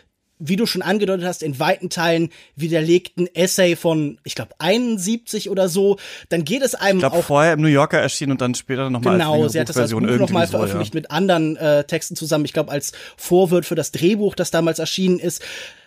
[0.45, 5.69] wie du schon angedeutet hast, in weiten Teilen widerlegten Essay von, ich glaube, 71 oder
[5.69, 5.97] so,
[6.29, 8.89] dann geht es einem ich glaub, auch vorher im New Yorker erschienen und dann später
[8.89, 10.99] nochmal genau, als sie hat das als Buch nochmal so, veröffentlicht ja.
[10.99, 12.43] mit anderen äh, Texten zusammen.
[12.43, 15.41] Ich glaube, als Vorwort für das Drehbuch, das damals erschienen ist.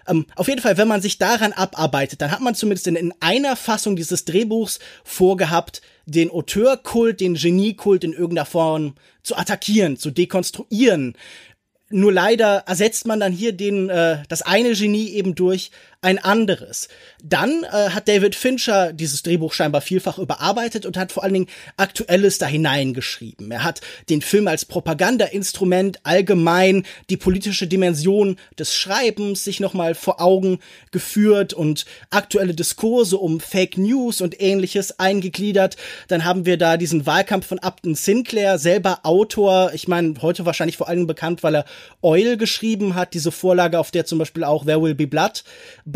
[0.08, 3.12] Ähm, auf jeden Fall, wenn man sich daran abarbeitet, dann hat man zumindest in, in
[3.20, 10.10] einer Fassung dieses Drehbuchs vorgehabt, den Auteurkult, den Geniekult in irgendeiner Form zu attackieren, zu
[10.10, 11.14] dekonstruieren.
[11.88, 15.70] Nur leider ersetzt man dann hier den, äh, das eine Genie eben durch
[16.06, 16.88] ein anderes.
[17.24, 21.48] Dann äh, hat David Fincher dieses Drehbuch scheinbar vielfach überarbeitet und hat vor allen Dingen
[21.76, 23.50] Aktuelles da hineingeschrieben.
[23.50, 30.20] Er hat den Film als Propagandainstrument allgemein die politische Dimension des Schreibens sich nochmal vor
[30.20, 30.60] Augen
[30.92, 35.76] geführt und aktuelle Diskurse um Fake News und ähnliches eingegliedert.
[36.06, 39.72] Dann haben wir da diesen Wahlkampf von Upton Sinclair, selber Autor.
[39.74, 41.64] Ich meine, heute wahrscheinlich vor allem bekannt, weil er
[42.00, 45.42] Oil geschrieben hat, diese Vorlage, auf der zum Beispiel auch There Will Be Blood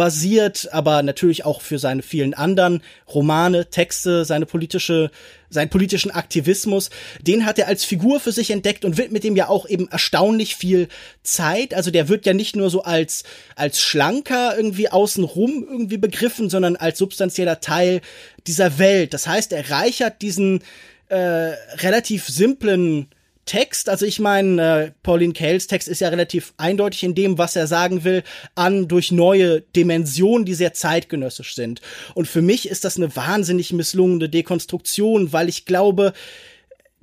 [0.00, 5.10] basiert, aber natürlich auch für seine vielen anderen Romane, Texte, seine politische
[5.50, 6.88] seinen politischen Aktivismus,
[7.20, 10.56] den hat er als Figur für sich entdeckt und widmet dem ja auch eben erstaunlich
[10.56, 10.88] viel
[11.22, 11.74] Zeit.
[11.74, 13.24] Also der wird ja nicht nur so als,
[13.56, 18.00] als schlanker irgendwie außenrum irgendwie begriffen, sondern als substanzieller Teil
[18.46, 19.12] dieser Welt.
[19.12, 20.62] Das heißt, er reichert diesen
[21.08, 23.08] äh, relativ simplen
[23.50, 27.56] Text, also ich meine, äh, Pauline Kaels Text ist ja relativ eindeutig in dem, was
[27.56, 28.22] er sagen will,
[28.54, 31.80] an durch neue Dimensionen, die sehr zeitgenössisch sind.
[32.14, 36.12] Und für mich ist das eine wahnsinnig misslungene Dekonstruktion, weil ich glaube,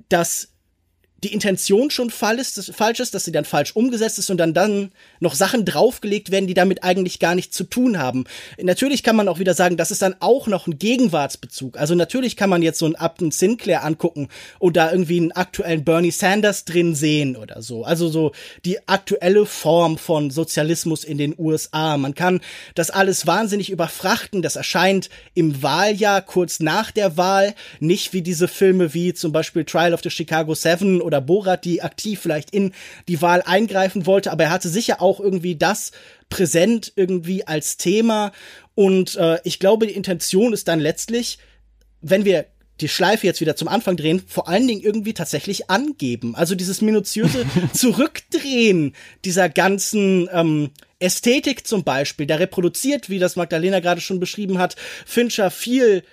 [0.08, 0.48] dass
[1.24, 4.54] die Intention schon falsch ist, falsch ist, dass sie dann falsch umgesetzt ist und dann
[4.54, 8.24] dann noch Sachen draufgelegt werden, die damit eigentlich gar nichts zu tun haben.
[8.60, 11.76] Natürlich kann man auch wieder sagen, das ist dann auch noch ein Gegenwartsbezug.
[11.76, 14.28] Also natürlich kann man jetzt so einen Upton Sinclair angucken
[14.60, 17.82] und da irgendwie einen aktuellen Bernie Sanders drin sehen oder so.
[17.82, 18.32] Also so
[18.64, 21.96] die aktuelle Form von Sozialismus in den USA.
[21.96, 22.40] Man kann
[22.76, 24.40] das alles wahnsinnig überfrachten.
[24.40, 29.64] Das erscheint im Wahljahr kurz nach der Wahl, nicht wie diese Filme wie zum Beispiel
[29.64, 32.72] Trial of the Chicago Seven oder Borat, die aktiv vielleicht in
[33.08, 35.90] die Wahl eingreifen wollte, aber er hatte sicher auch irgendwie das
[36.28, 38.30] präsent irgendwie als Thema
[38.76, 41.38] und äh, ich glaube, die Intention ist dann letztlich,
[42.00, 42.46] wenn wir
[42.80, 46.36] die Schleife jetzt wieder zum Anfang drehen, vor allen Dingen irgendwie tatsächlich angeben.
[46.36, 48.94] Also dieses minutiöse Zurückdrehen
[49.24, 54.76] dieser ganzen ähm, Ästhetik zum Beispiel, da reproduziert, wie das Magdalena gerade schon beschrieben hat,
[55.06, 56.04] Fincher viel,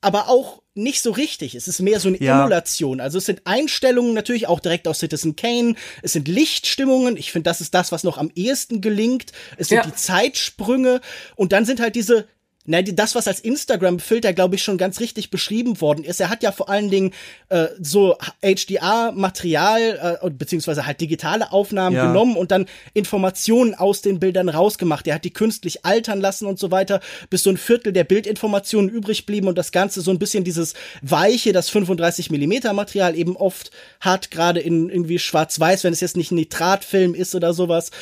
[0.00, 1.54] aber auch nicht so richtig.
[1.54, 2.40] Es ist mehr so eine ja.
[2.40, 3.00] Emulation.
[3.00, 5.74] Also es sind Einstellungen natürlich auch direkt aus Citizen Kane.
[6.02, 7.16] Es sind Lichtstimmungen.
[7.16, 9.32] Ich finde, das ist das, was noch am ehesten gelingt.
[9.56, 9.82] Es sind ja.
[9.84, 11.00] die Zeitsprünge.
[11.36, 12.26] Und dann sind halt diese
[12.68, 16.20] na, das, was als Instagram-Filter, glaube ich, schon ganz richtig beschrieben worden ist.
[16.20, 17.12] Er hat ja vor allen Dingen
[17.48, 22.06] äh, so HDR-Material, äh, beziehungsweise halt digitale Aufnahmen ja.
[22.06, 25.06] genommen und dann Informationen aus den Bildern rausgemacht.
[25.06, 27.00] Er hat die künstlich altern lassen und so weiter,
[27.30, 30.74] bis so ein Viertel der Bildinformationen übrig blieben und das Ganze so ein bisschen dieses
[31.00, 36.18] weiche, das 35 Millimeter Material eben oft hat, gerade in irgendwie schwarz-weiß, wenn es jetzt
[36.18, 37.92] nicht ein Nitratfilm ist oder sowas.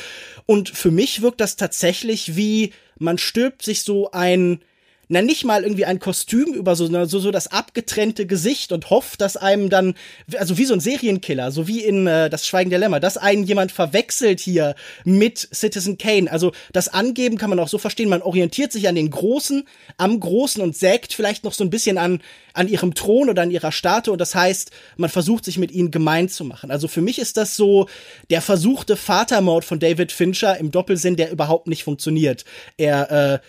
[0.45, 4.59] Und für mich wirkt das tatsächlich wie man stülpt sich so ein,
[5.09, 9.21] na nicht mal irgendwie ein Kostüm über so, so, so das abgetrennte Gesicht und hofft,
[9.21, 9.95] dass einem dann,
[10.37, 13.43] also wie so ein Serienkiller, so wie in äh, Das Schweigen der Lämmer, dass einen
[13.43, 16.31] jemand verwechselt hier mit Citizen Kane.
[16.31, 19.63] Also das Angeben kann man auch so verstehen, man orientiert sich an den Großen,
[19.97, 22.21] am Großen und sägt vielleicht noch so ein bisschen an,
[22.53, 25.91] an ihrem Thron oder an ihrer Statue und das heißt, man versucht sich mit ihnen
[25.91, 26.71] gemein zu machen.
[26.71, 27.87] Also für mich ist das so
[28.29, 32.45] der versuchte Vatermord von David Fincher im Doppelsinn, der überhaupt nicht funktioniert.
[32.77, 33.39] Er, äh,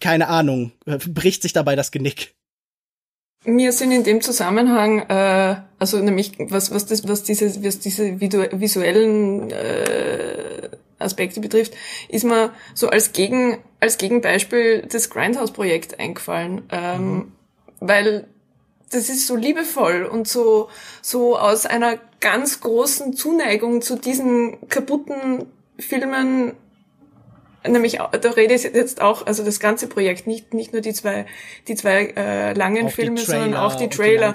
[0.00, 2.34] keine Ahnung, äh, bricht sich dabei das Genick.
[3.44, 8.20] Mir sind in dem Zusammenhang, äh, also nämlich was was das was diese was diese
[8.20, 11.72] visuellen äh, Aspekte betrifft,
[12.10, 17.32] ist mir so als Gegen als Gegenbeispiel das Grindhouse-Projekt eingefallen, ähm, mhm.
[17.80, 18.26] weil
[18.90, 20.68] das ist so liebevoll und so
[21.00, 25.46] so aus einer ganz großen Zuneigung zu diesen kaputten
[25.78, 26.52] Filmen
[27.66, 31.26] nämlich da rede ich jetzt auch also das ganze Projekt nicht nicht nur die zwei
[31.68, 34.34] die zwei äh, langen auch Filme sondern auch die Trailer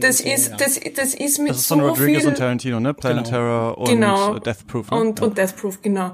[0.00, 0.56] das ist ja.
[0.56, 3.36] das das ist mit das ist von so Rodriguez viel, und Tarantino ne Planet genau.
[3.36, 4.38] Terror und genau.
[4.38, 5.00] Death Proof ne?
[5.00, 5.26] und ja.
[5.26, 6.12] und Death Proof genau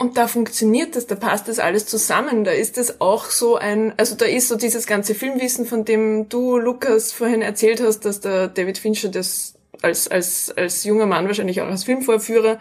[0.00, 2.42] und da funktioniert das, da passt das alles zusammen.
[2.42, 6.26] Da ist das auch so ein, also da ist so dieses ganze Filmwissen, von dem
[6.30, 11.26] du, Lukas, vorhin erzählt hast, dass der David Fincher das als, als, als junger Mann
[11.26, 12.58] wahrscheinlich auch als Filmvorführer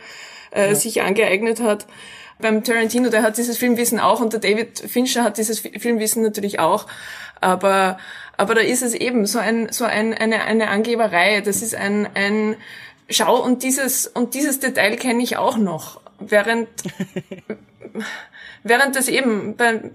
[0.52, 0.76] äh, ja.
[0.76, 1.88] sich angeeignet hat
[2.40, 6.60] beim Tarantino, der hat dieses Filmwissen auch und der David Fincher hat dieses Filmwissen natürlich
[6.60, 6.88] auch.
[7.42, 7.98] Aber,
[8.38, 11.42] aber da ist es eben so ein, so ein, eine, eine Angeberei.
[11.42, 12.56] Das ist ein, ein,
[13.10, 16.02] schau und dieses, und dieses Detail kenne ich auch noch.
[16.20, 16.68] Während,
[18.64, 19.92] während das eben, bei,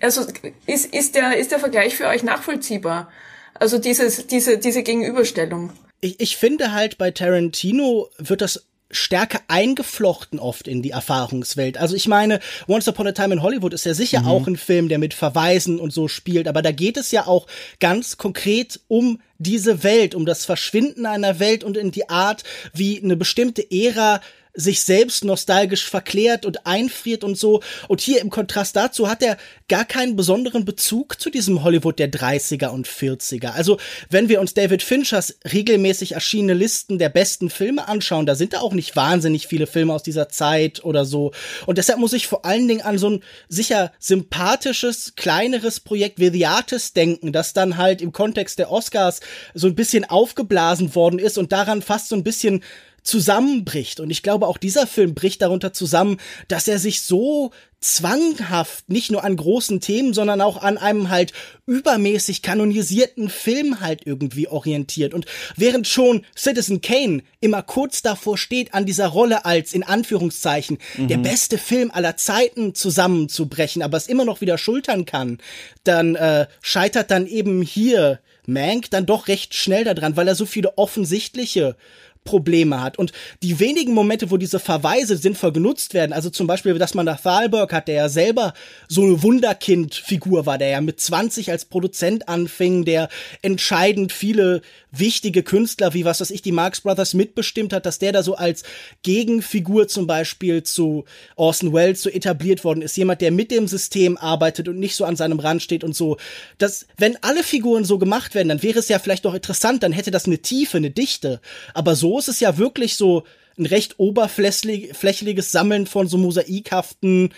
[0.00, 0.26] also
[0.66, 3.10] ist, ist der, ist der Vergleich für euch nachvollziehbar?
[3.54, 5.72] Also dieses, diese, diese Gegenüberstellung.
[6.00, 11.78] Ich, ich finde halt bei Tarantino wird das stärker eingeflochten oft in die Erfahrungswelt.
[11.78, 14.28] Also ich meine, Once Upon a Time in Hollywood ist ja sicher mhm.
[14.28, 17.46] auch ein Film, der mit Verweisen und so spielt, aber da geht es ja auch
[17.78, 23.02] ganz konkret um diese Welt, um das Verschwinden einer Welt und in die Art, wie
[23.02, 24.20] eine bestimmte Ära
[24.54, 27.62] sich selbst nostalgisch verklärt und einfriert und so.
[27.88, 29.36] Und hier im Kontrast dazu hat er
[29.68, 33.52] gar keinen besonderen Bezug zu diesem Hollywood der 30er und 40er.
[33.52, 38.52] Also, wenn wir uns David Finchers regelmäßig erschienene Listen der besten Filme anschauen, da sind
[38.52, 41.32] da auch nicht wahnsinnig viele Filme aus dieser Zeit oder so.
[41.66, 46.30] Und deshalb muss ich vor allen Dingen an so ein sicher sympathisches, kleineres Projekt wie
[46.30, 49.20] The Artist denken, das dann halt im Kontext der Oscars
[49.54, 52.62] so ein bisschen aufgeblasen worden ist und daran fast so ein bisschen
[53.02, 54.00] zusammenbricht.
[54.00, 59.10] Und ich glaube, auch dieser Film bricht darunter zusammen, dass er sich so zwanghaft nicht
[59.10, 61.32] nur an großen Themen, sondern auch an einem halt
[61.66, 65.14] übermäßig kanonisierten Film halt irgendwie orientiert.
[65.14, 65.24] Und
[65.56, 71.08] während schon Citizen Kane immer kurz davor steht, an dieser Rolle als in Anführungszeichen mhm.
[71.08, 75.38] der beste Film aller Zeiten zusammenzubrechen, aber es immer noch wieder schultern kann,
[75.84, 80.44] dann äh, scheitert dann eben hier Mank dann doch recht schnell daran, weil er so
[80.44, 81.76] viele offensichtliche
[82.24, 82.98] Probleme hat.
[82.98, 87.06] Und die wenigen Momente, wo diese Verweise sinnvoll genutzt werden, also zum Beispiel, dass man
[87.06, 88.52] da Thalberg hat, der ja selber
[88.88, 93.08] so eine Wunderkind-Figur war, der ja mit 20 als Produzent anfing, der
[93.42, 94.60] entscheidend viele
[94.92, 98.34] wichtige Künstler, wie was weiß ich, die Marx Brothers mitbestimmt hat, dass der da so
[98.34, 98.64] als
[99.02, 101.04] Gegenfigur zum Beispiel zu
[101.36, 102.96] Orson Welles so etabliert worden ist.
[102.96, 106.16] Jemand, der mit dem System arbeitet und nicht so an seinem Rand steht und so.
[106.58, 109.92] Das, wenn alle Figuren so gemacht werden, dann wäre es ja vielleicht doch interessant, dann
[109.92, 111.40] hätte das eine Tiefe, eine Dichte.
[111.72, 113.24] Aber so ist es ja wirklich so
[113.58, 117.34] ein recht oberflächliches Sammeln von so mosaikhaften,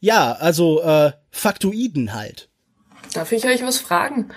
[0.00, 2.48] ja, also äh, Faktoiden halt.
[3.12, 4.28] Darf ich euch was fragen?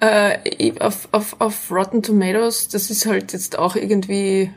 [0.00, 4.50] Äh, auf, auf, auf Rotten Tomatoes, das ist halt jetzt auch irgendwie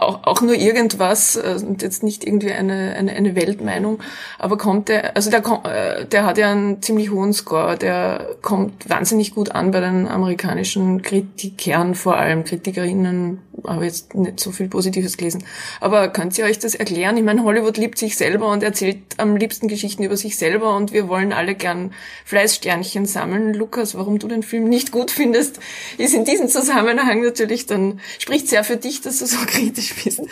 [0.00, 4.00] auch, auch nur irgendwas äh, und jetzt nicht irgendwie eine, eine, eine Weltmeinung,
[4.38, 8.88] aber kommt der, also der, äh, der hat ja einen ziemlich hohen Score, der kommt
[8.88, 14.68] wahnsinnig gut an bei den amerikanischen Kritikern, vor allem Kritikerinnen, habe jetzt nicht so viel
[14.68, 15.44] Positives gelesen.
[15.80, 17.16] Aber könnt ihr euch das erklären?
[17.16, 20.92] Ich meine, Hollywood liebt sich selber und erzählt am liebsten Geschichten über sich selber und
[20.92, 21.92] wir wollen alle gern
[22.24, 23.54] Fleißsternchen sammeln.
[23.54, 25.60] Lukas, warum du den Film nicht gut findest,
[25.98, 30.22] ist in diesem Zusammenhang natürlich dann, spricht sehr für dich, dass du so kritisch bist.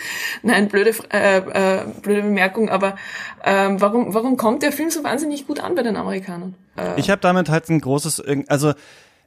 [0.43, 2.95] Nein, blöde, äh, äh, blöde Bemerkung, aber
[3.43, 6.55] äh, warum, warum kommt der Film so wahnsinnig gut an bei den Amerikanern?
[6.77, 8.73] Äh, ich habe damit halt ein großes, also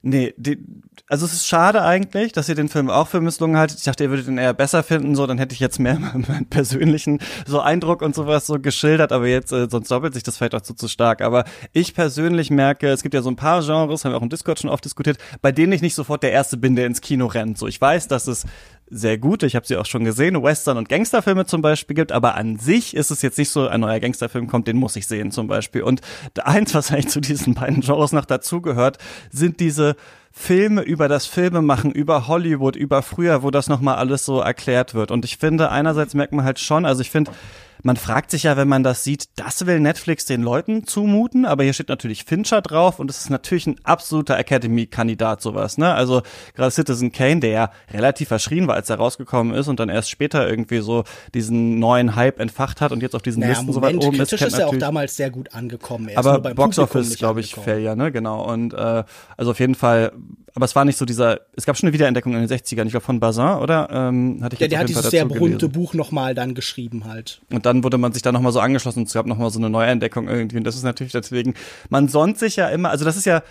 [0.05, 0.59] Nee, die,
[1.07, 3.79] also es ist schade eigentlich, dass ihr den Film auch für misslungen haltet.
[3.79, 6.47] Ich dachte, ihr würdet ihn eher besser finden, so dann hätte ich jetzt mehr meinen
[6.51, 10.57] persönlichen so Eindruck und sowas so geschildert, aber jetzt äh, sonst doppelt sich das vielleicht
[10.57, 11.23] auch zu, zu stark.
[11.23, 14.29] Aber ich persönlich merke, es gibt ja so ein paar Genres, haben wir auch im
[14.29, 17.27] Discord schon oft diskutiert, bei denen ich nicht sofort der erste bin, der ins Kino
[17.27, 17.57] rennt.
[17.57, 18.45] So, ich weiß, dass es
[18.93, 22.35] sehr gute, ich habe sie auch schon gesehen, Western- und Gangsterfilme zum Beispiel gibt, aber
[22.35, 25.31] an sich ist es jetzt nicht so, ein neuer Gangsterfilm kommt, den muss ich sehen
[25.31, 25.83] zum Beispiel.
[25.83, 26.03] Und
[26.45, 28.99] eins, was eigentlich zu diesen beiden Genres noch dazugehört,
[29.31, 29.97] sind diese
[30.31, 35.11] Filme über das Filmemachen, über Hollywood, über früher, wo das nochmal alles so erklärt wird.
[35.11, 37.33] Und ich finde, einerseits merkt man halt schon, also ich finde,
[37.83, 41.65] man fragt sich ja, wenn man das sieht, das will Netflix den Leuten zumuten, aber
[41.65, 45.93] hier steht natürlich Fincher drauf und es ist natürlich ein absoluter Academy-Kandidat, sowas, ne?
[45.93, 46.23] Also
[46.55, 50.11] gerade Citizen Kane, der ja relativ verschrien war, als er rausgekommen ist und dann erst
[50.11, 51.05] später irgendwie so
[51.35, 54.21] diesen neuen Hype entfacht hat und jetzt auf diesen naja, Listen Moment, so weit oben
[54.21, 54.33] ist.
[54.33, 56.09] ist ja auch damals sehr gut angekommen.
[56.09, 58.13] Er aber Box Office, glaube ich, Failure, ne?
[58.13, 58.45] Genau.
[58.51, 59.05] Und äh,
[59.37, 60.13] also auf jeden Fall
[60.55, 62.91] aber es war nicht so dieser, es gab schon eine Wiederentdeckung in den 60ern, ich
[62.91, 63.89] glaube von Bazin, oder?
[63.91, 65.73] Ähm, hatte ich ja, der hat dieses sehr berühmte gelesen.
[65.73, 67.41] Buch nochmal dann geschrieben halt.
[67.51, 69.71] Und dann wurde man sich da nochmal so angeschlossen und es gab nochmal so eine
[69.71, 70.59] Neuentdeckung irgendwie.
[70.59, 71.55] Und das ist natürlich deswegen,
[71.89, 73.43] man sonnt sich ja immer, also das ist ja,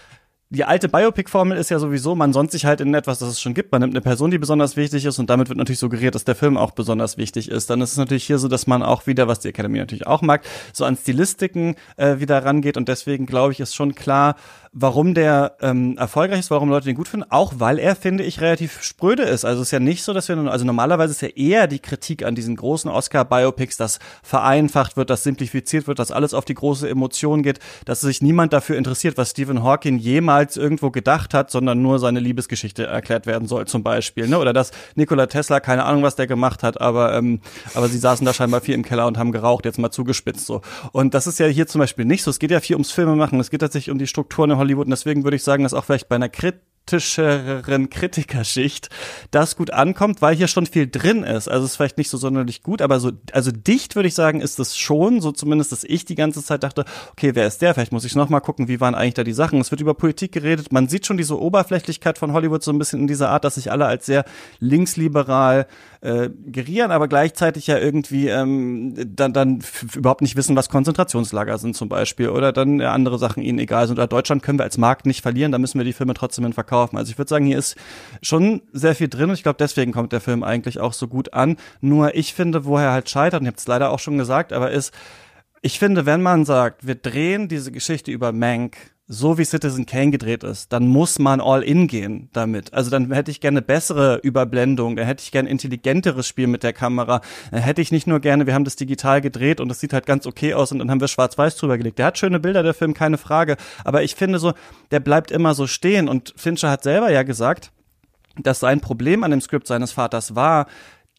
[0.54, 3.54] die alte Biopic-Formel ist ja sowieso, man sonnt sich halt in etwas, das es schon
[3.54, 3.72] gibt.
[3.72, 6.36] Man nimmt eine Person, die besonders wichtig ist und damit wird natürlich suggeriert, dass der
[6.36, 7.70] Film auch besonders wichtig ist.
[7.70, 10.22] Dann ist es natürlich hier so, dass man auch wieder, was die Academy natürlich auch
[10.22, 10.42] mag,
[10.74, 14.36] so an Stilistiken äh, wieder rangeht und deswegen glaube ich, ist schon klar,
[14.74, 18.40] warum der ähm, erfolgreich ist, warum Leute den gut finden, auch weil er, finde ich,
[18.40, 19.44] relativ spröde ist.
[19.44, 22.24] Also es ist ja nicht so, dass wir, also normalerweise ist ja eher die Kritik
[22.24, 26.88] an diesen großen Oscar-Biopics, dass vereinfacht wird, dass simplifiziert wird, dass alles auf die große
[26.88, 31.82] Emotion geht, dass sich niemand dafür interessiert, was Stephen Hawking jemals irgendwo gedacht hat, sondern
[31.82, 34.30] nur seine Liebesgeschichte erklärt werden soll, zum Beispiel.
[34.30, 34.40] Ne?
[34.40, 37.42] Oder dass Nikola Tesla, keine Ahnung, was der gemacht hat, aber, ähm,
[37.74, 40.62] aber sie saßen da scheinbar viel im Keller und haben geraucht, jetzt mal zugespitzt so.
[40.94, 42.32] Und das ist ja hier zum Beispiel nicht so.
[42.32, 45.24] Es geht ja viel ums Filmemachen, es geht tatsächlich um die Strukturen Hollywood und deswegen
[45.24, 48.89] würde ich sagen, dass auch vielleicht bei einer Krit kritischeren Kritikerschicht
[49.30, 51.47] das gut ankommt, weil hier schon viel drin ist.
[51.47, 54.41] Also es ist vielleicht nicht so sonderlich gut, aber so, also dicht würde ich sagen,
[54.41, 57.74] ist es schon, so zumindest, dass ich die ganze Zeit dachte, okay, wer ist der?
[57.74, 59.60] Vielleicht muss ich noch gucken, wie waren eigentlich da die Sachen.
[59.62, 60.71] Es wird über Politik geredet.
[60.71, 63.71] Man sieht schon diese Oberflächlichkeit von Hollywood so ein bisschen in dieser Art, dass sich
[63.71, 64.26] alle als sehr
[64.60, 65.67] linksliberal
[66.02, 71.76] äh, gerieren, aber gleichzeitig ja irgendwie ähm, dann, dann überhaupt nicht wissen, was Konzentrationslager sind
[71.76, 73.98] zum Beispiel oder dann andere Sachen ihnen egal sind.
[73.98, 76.54] Oder Deutschland können wir als Markt nicht verlieren, da müssen wir die Filme trotzdem in
[76.54, 76.98] verkaufen.
[76.98, 77.76] Also ich würde sagen, hier ist
[78.24, 81.34] schon sehr viel drin und ich glaube, deswegen kommt der Film eigentlich auch so gut
[81.34, 81.58] an.
[81.82, 84.54] Nur ich finde, wo er halt scheitert, und ich habe es leider auch schon gesagt,
[84.54, 84.94] aber ist,
[85.62, 88.76] ich finde, wenn man sagt, wir drehen diese Geschichte über Mank
[89.08, 92.74] so wie Citizen Kane gedreht ist, dann muss man all in gehen damit.
[92.74, 96.72] Also dann hätte ich gerne bessere Überblendung, dann hätte ich gerne intelligenteres Spiel mit der
[96.72, 97.22] Kamera.
[97.52, 100.06] Dann hätte ich nicht nur gerne, wir haben das digital gedreht und das sieht halt
[100.06, 102.00] ganz okay aus und dann haben wir schwarz-weiß drüber gelegt.
[102.00, 103.58] Der hat schöne Bilder, der Film, keine Frage.
[103.84, 104.54] Aber ich finde so,
[104.92, 107.72] der bleibt immer so stehen und Fincher hat selber ja gesagt,
[108.38, 110.68] dass sein Problem an dem Skript seines Vaters war,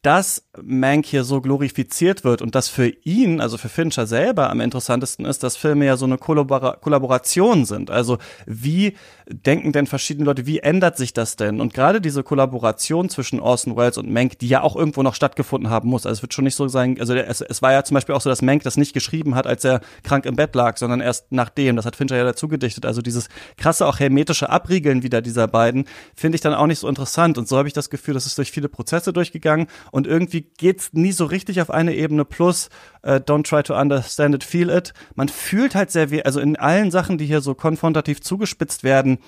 [0.02, 4.60] dass Mank hier so glorifiziert wird und dass für ihn, also für Fincher selber am
[4.60, 7.90] interessantesten ist, dass Filme ja so eine Kollabora Kollaboration sind.
[7.90, 8.96] Also wie
[9.28, 11.60] denken denn verschiedene Leute, wie ändert sich das denn?
[11.60, 15.70] Und gerade diese Kollaboration zwischen Orson Welles und Mank, die ja auch irgendwo noch stattgefunden
[15.70, 16.04] haben muss.
[16.04, 18.20] Also es wird schon nicht so sein, also es, es war ja zum Beispiel auch
[18.20, 21.26] so, dass Mank das nicht geschrieben hat, als er krank im Bett lag, sondern erst
[21.30, 21.76] nachdem.
[21.76, 22.86] Das hat Fincher ja dazu gedichtet.
[22.86, 25.84] Also dieses krasse, auch hermetische Abriegeln wieder dieser beiden,
[26.16, 27.38] finde ich dann auch nicht so interessant.
[27.38, 30.90] Und so habe ich das Gefühl, das ist durch viele Prozesse durchgegangen und irgendwie geht's
[30.92, 32.24] nie so richtig auf eine Ebene.
[32.24, 32.70] Plus,
[33.02, 34.94] äh, don't try to understand it, feel it.
[35.14, 39.18] Man fühlt halt sehr weh, also in allen Sachen, die hier so konfrontativ zugespitzt werden,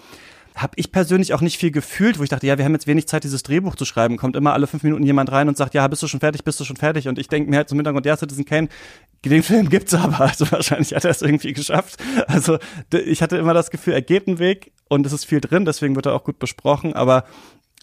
[0.56, 3.08] habe ich persönlich auch nicht viel gefühlt, wo ich dachte, ja, wir haben jetzt wenig
[3.08, 4.16] Zeit, dieses Drehbuch zu schreiben.
[4.16, 6.58] Kommt immer alle fünf Minuten jemand rein und sagt, ja, bist du schon fertig, bist
[6.60, 7.08] du schon fertig?
[7.08, 8.68] Und ich denke mir halt zum Hintergrund, ja, Citizen Kane,
[9.24, 12.02] den Film gibt's aber, also wahrscheinlich hat er es irgendwie geschafft.
[12.26, 12.58] Also
[12.92, 15.96] ich hatte immer das Gefühl, er geht einen Weg und es ist viel drin, deswegen
[15.96, 17.24] wird er auch gut besprochen, aber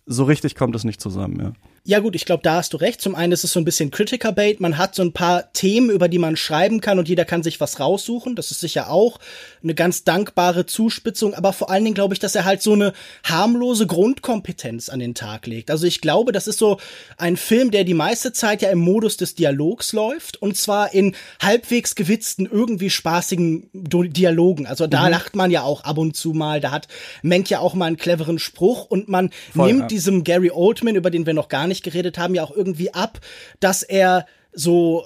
[0.05, 1.53] so richtig kommt es nicht zusammen, ja.
[1.83, 3.01] Ja gut, ich glaube, da hast du recht.
[3.01, 4.59] Zum einen ist es so ein bisschen Critiker-Bait.
[4.59, 7.59] Man hat so ein paar Themen, über die man schreiben kann und jeder kann sich
[7.59, 8.35] was raussuchen.
[8.35, 9.17] Das ist sicher auch
[9.63, 11.33] eine ganz dankbare Zuspitzung.
[11.33, 15.15] Aber vor allen Dingen glaube ich, dass er halt so eine harmlose Grundkompetenz an den
[15.15, 15.71] Tag legt.
[15.71, 16.77] Also ich glaube, das ist so
[17.17, 20.39] ein Film, der die meiste Zeit ja im Modus des Dialogs läuft.
[20.39, 24.67] Und zwar in halbwegs gewitzten, irgendwie spaßigen Dialogen.
[24.67, 25.11] Also da mhm.
[25.11, 26.61] lacht man ja auch ab und zu mal.
[26.61, 26.87] Da hat
[27.23, 28.85] Menk ja auch mal einen cleveren Spruch.
[28.85, 29.90] Und man Voll, nimmt ja.
[29.91, 33.19] Diesem Gary Oldman, über den wir noch gar nicht geredet haben, ja auch irgendwie ab,
[33.60, 35.04] dass er so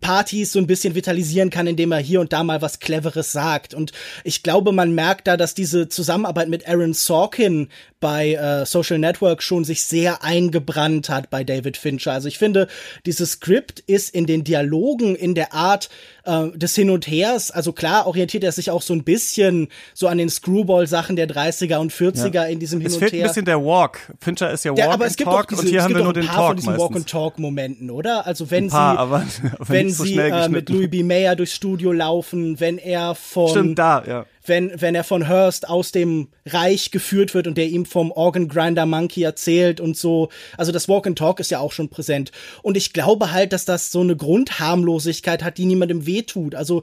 [0.00, 3.74] Partys so ein bisschen vitalisieren kann, indem er hier und da mal was Cleveres sagt.
[3.74, 3.92] Und
[4.24, 7.68] ich glaube, man merkt da, dass diese Zusammenarbeit mit Aaron Sorkin
[8.04, 12.12] bei äh, Social Network schon sich sehr eingebrannt hat bei David Fincher.
[12.12, 12.68] Also ich finde,
[13.06, 15.88] dieses Skript ist in den Dialogen, in der Art
[16.26, 20.06] äh, des Hin und Hers, also klar orientiert er sich auch so ein bisschen so
[20.06, 22.44] an den Screwball-Sachen der 30er und 40er ja.
[22.44, 23.06] in diesem Hin es und Her.
[23.06, 24.12] Es fehlt ein bisschen der Walk.
[24.20, 26.12] Fincher ist ja Walk ja, aber es gibt Talk diese, und hier haben wir nur
[26.12, 28.26] den Talk von diesen Walk and Talk Momenten, oder?
[28.26, 29.16] Also wenn paar, sie aber,
[29.54, 31.02] aber wenn so sie äh, mit Louis B.
[31.02, 35.68] Mayer durchs Studio laufen, wenn er von Stimmt, da, ja wenn, wenn er von Hearst
[35.68, 40.28] aus dem Reich geführt wird und der ihm vom Organ Grinder Monkey erzählt und so.
[40.56, 42.30] Also das Walk and Talk ist ja auch schon präsent.
[42.62, 46.54] Und ich glaube halt, dass das so eine Grundharmlosigkeit hat, die niemandem wehtut.
[46.54, 46.82] Also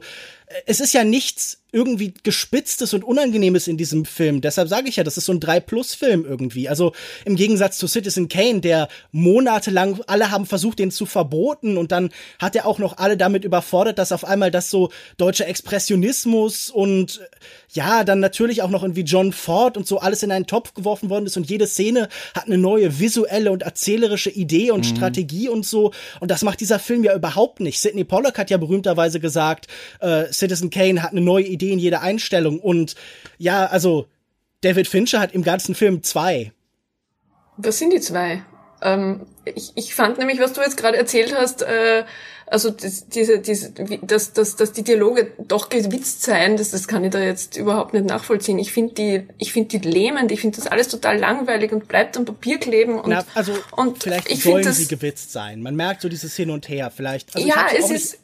[0.66, 4.42] es ist ja nichts irgendwie gespitztes und unangenehmes in diesem Film.
[4.42, 6.68] Deshalb sage ich ja, das ist so ein 3-Plus-Film irgendwie.
[6.68, 6.92] Also
[7.24, 12.10] im Gegensatz zu Citizen Kane, der monatelang, alle haben versucht, den zu verboten und dann
[12.38, 17.20] hat er auch noch alle damit überfordert, dass auf einmal das so deutsche Expressionismus und
[17.70, 21.08] ja, dann natürlich auch noch irgendwie John Ford und so alles in einen Topf geworfen
[21.08, 24.96] worden ist und jede Szene hat eine neue visuelle und erzählerische Idee und mhm.
[24.96, 25.92] Strategie und so.
[26.20, 27.80] Und das macht dieser Film ja überhaupt nicht.
[27.80, 29.68] Sidney Pollack hat ja berühmterweise gesagt,
[30.00, 32.58] äh, Citizen Kane hat eine neue Idee in jeder Einstellung.
[32.58, 32.96] Und
[33.38, 34.06] ja, also
[34.62, 36.52] David Fincher hat im ganzen Film zwei.
[37.56, 38.42] Was sind die zwei?
[38.80, 42.04] Ähm, ich, ich fand nämlich, was du jetzt gerade erzählt hast, äh,
[42.46, 43.72] also das, diese, diese,
[44.02, 47.94] dass, dass, dass die Dialoge doch gewitzt seien, das, das kann ich da jetzt überhaupt
[47.94, 48.58] nicht nachvollziehen.
[48.58, 52.16] Ich finde die, ich finde die lähmend, ich finde das alles total langweilig und bleibt
[52.16, 55.62] am Papier kleben und, Na, also und vielleicht ich sollen das, sie gewitzt sein.
[55.62, 57.34] Man merkt so dieses Hin und Her vielleicht.
[57.34, 58.18] Also ja, es ist,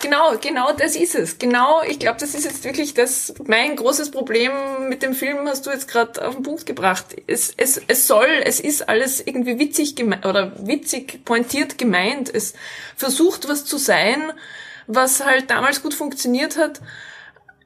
[0.00, 1.38] Genau, genau das ist es.
[1.38, 4.52] Genau, ich glaube, das ist jetzt wirklich das mein großes Problem
[4.88, 7.06] mit dem Film, hast du jetzt gerade auf den Punkt gebracht.
[7.26, 12.32] Es, es, es soll, es ist alles irgendwie witzig gemeint oder witzig pointiert gemeint.
[12.32, 12.54] Es
[12.96, 14.32] versucht was zu sein,
[14.86, 16.80] was halt damals gut funktioniert hat.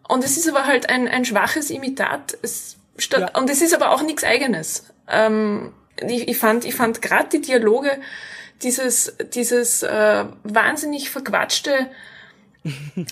[0.09, 2.37] Und es ist aber halt ein, ein schwaches Imitat.
[2.42, 3.40] Es, statt, ja.
[3.40, 4.85] Und es ist aber auch nichts Eigenes.
[5.09, 5.73] Ähm,
[6.07, 7.99] ich, ich fand, ich fand gerade die Dialoge
[8.62, 11.88] dieses, dieses äh, wahnsinnig verquatschte,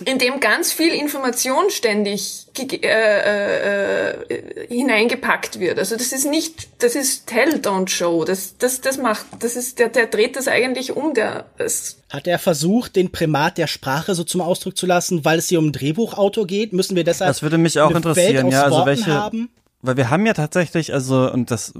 [0.04, 5.78] in dem ganz viel Information ständig äh, äh, hineingepackt wird.
[5.78, 8.24] Also das ist nicht, das ist Tell, don't show.
[8.24, 11.14] Das, das, das macht, das ist, der, der dreht das eigentlich um.
[11.14, 15.38] Der, das Hat er versucht, den Primat der Sprache so zum Ausdruck zu lassen, weil
[15.38, 16.74] es hier um ein Drehbuchautor geht?
[16.74, 19.48] Müssen wir deshalb das würde mich auch interessieren, ja, also welche, haben?
[19.80, 21.72] weil wir haben ja tatsächlich, also und das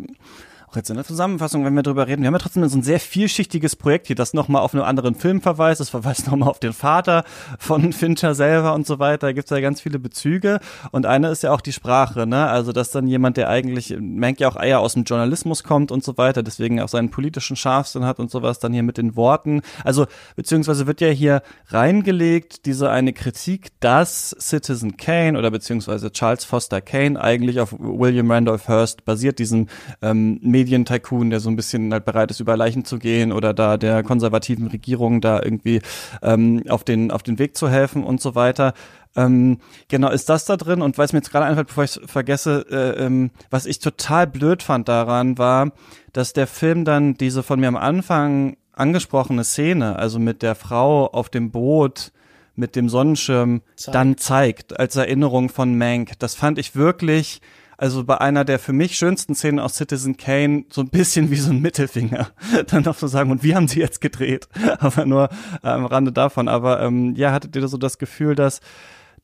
[0.69, 2.83] auch jetzt in der Zusammenfassung, wenn wir drüber reden, wir haben ja trotzdem so ein
[2.83, 6.61] sehr vielschichtiges Projekt hier, das nochmal auf einen anderen Film verweist, das verweist nochmal auf
[6.61, 7.25] den Vater
[7.59, 10.61] von Fincher selber und so weiter, da gibt's ja ganz viele Bezüge.
[10.91, 14.41] Und eine ist ja auch die Sprache, ne, also dass dann jemand, der eigentlich, merkt
[14.41, 18.05] ja auch eher aus dem Journalismus kommt und so weiter, deswegen auch seinen politischen Scharfsinn
[18.05, 20.07] hat und sowas, dann hier mit den Worten, also
[20.37, 26.81] beziehungsweise wird ja hier reingelegt, diese eine Kritik, dass Citizen Kane oder beziehungsweise Charles Foster
[26.81, 29.69] Kane eigentlich auf William Randolph Hearst basiert, diesem
[30.03, 33.77] ähm, Medientycoon, der so ein bisschen halt bereit ist, über Leichen zu gehen oder da
[33.77, 35.81] der konservativen Regierung da irgendwie
[36.23, 38.75] ähm, auf den auf den Weg zu helfen und so weiter.
[39.17, 40.83] Ähm, genau, ist das da drin?
[40.83, 44.27] Und es mir jetzt gerade einfällt, bevor ich es vergesse, äh, ähm, was ich total
[44.27, 45.73] blöd fand daran, war,
[46.13, 51.07] dass der Film dann diese von mir am Anfang angesprochene Szene, also mit der Frau
[51.07, 52.13] auf dem Boot,
[52.55, 53.95] mit dem Sonnenschirm, zeigt.
[53.95, 56.19] dann zeigt, als Erinnerung von Mank.
[56.19, 57.41] Das fand ich wirklich
[57.79, 61.37] also bei einer der für mich schönsten Szenen aus Citizen Kane so ein bisschen wie
[61.37, 62.29] so ein Mittelfinger.
[62.67, 64.49] Dann noch so sagen, und wie haben sie jetzt gedreht?
[64.81, 65.31] Aber nur
[65.63, 66.49] äh, am Rande davon.
[66.49, 68.61] Aber ähm, ja, hattet ihr so das Gefühl, dass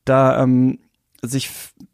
[0.04, 0.78] da ähm,
[1.20, 1.50] sich,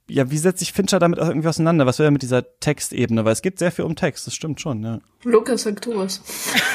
[0.06, 1.86] ja, wie setzt sich Fincher damit irgendwie auseinander?
[1.86, 3.24] Was wäre mit dieser Textebene?
[3.24, 5.00] Weil es geht sehr viel um Text, das stimmt schon, ja.
[5.22, 6.22] Lukas, sag du was.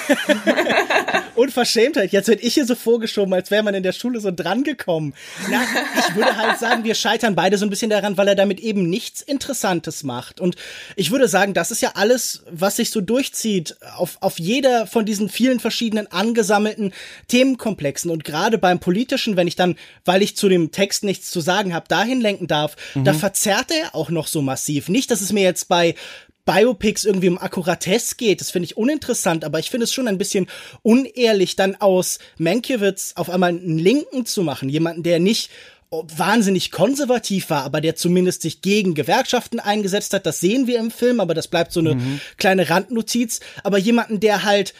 [1.35, 2.11] Unverschämtheit.
[2.11, 5.15] Jetzt wird ich hier so vorgeschoben, als wäre man in der Schule so drangekommen.
[5.49, 5.63] Na,
[5.97, 8.87] ich würde halt sagen, wir scheitern beide so ein bisschen daran, weil er damit eben
[8.87, 10.39] nichts Interessantes macht.
[10.39, 10.57] Und
[10.95, 15.05] ich würde sagen, das ist ja alles, was sich so durchzieht auf, auf jeder von
[15.05, 16.93] diesen vielen verschiedenen angesammelten
[17.27, 18.11] Themenkomplexen.
[18.11, 19.75] Und gerade beim Politischen, wenn ich dann,
[20.05, 23.05] weil ich zu dem Text nichts zu sagen habe, dahin lenken darf, mhm.
[23.05, 24.87] da verzerrt er auch noch so massiv.
[24.87, 25.95] Nicht, dass es mir jetzt bei
[26.45, 28.41] Biopics irgendwie um Akkuratesse geht.
[28.41, 30.47] Das finde ich uninteressant, aber ich finde es schon ein bisschen
[30.83, 34.69] unehrlich, dann aus Mankiewicz auf einmal einen Linken zu machen.
[34.69, 35.49] Jemanden, der nicht
[35.91, 40.25] wahnsinnig konservativ war, aber der zumindest sich gegen Gewerkschaften eingesetzt hat.
[40.25, 42.19] Das sehen wir im Film, aber das bleibt so eine mhm.
[42.37, 43.39] kleine Randnotiz.
[43.63, 44.73] Aber jemanden, der halt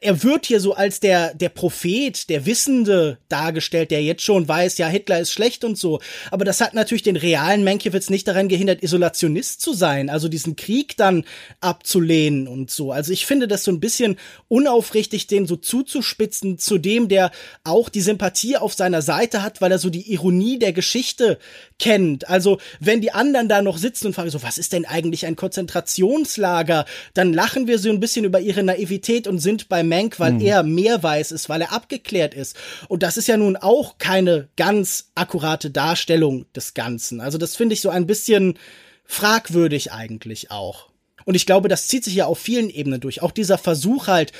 [0.00, 4.76] er wird hier so als der, der Prophet, der Wissende dargestellt, der jetzt schon weiß,
[4.78, 6.00] ja, Hitler ist schlecht und so.
[6.32, 10.56] Aber das hat natürlich den realen Mankiewicz nicht daran gehindert, Isolationist zu sein, also diesen
[10.56, 11.24] Krieg dann
[11.60, 12.90] abzulehnen und so.
[12.90, 14.16] Also ich finde das so ein bisschen
[14.48, 17.30] unaufrichtig, den so zuzuspitzen zu dem, der
[17.62, 21.38] auch die Sympathie auf seiner Seite hat, weil er so die Ironie der Geschichte
[21.78, 22.28] kennt.
[22.28, 25.36] Also wenn die anderen da noch sitzen und fragen so, was ist denn eigentlich ein
[25.36, 26.84] Konzentrationslager?
[27.14, 30.40] Dann lachen wir so ein bisschen über ihre Naivität und sind bei Mank, weil mhm.
[30.40, 32.56] er mehr weiß ist, weil er abgeklärt ist.
[32.88, 37.20] Und das ist ja nun auch keine ganz akkurate Darstellung des Ganzen.
[37.20, 38.58] Also das finde ich so ein bisschen
[39.04, 40.88] fragwürdig eigentlich auch.
[41.24, 43.22] Und ich glaube, das zieht sich ja auf vielen Ebenen durch.
[43.22, 44.32] Auch dieser Versuch halt,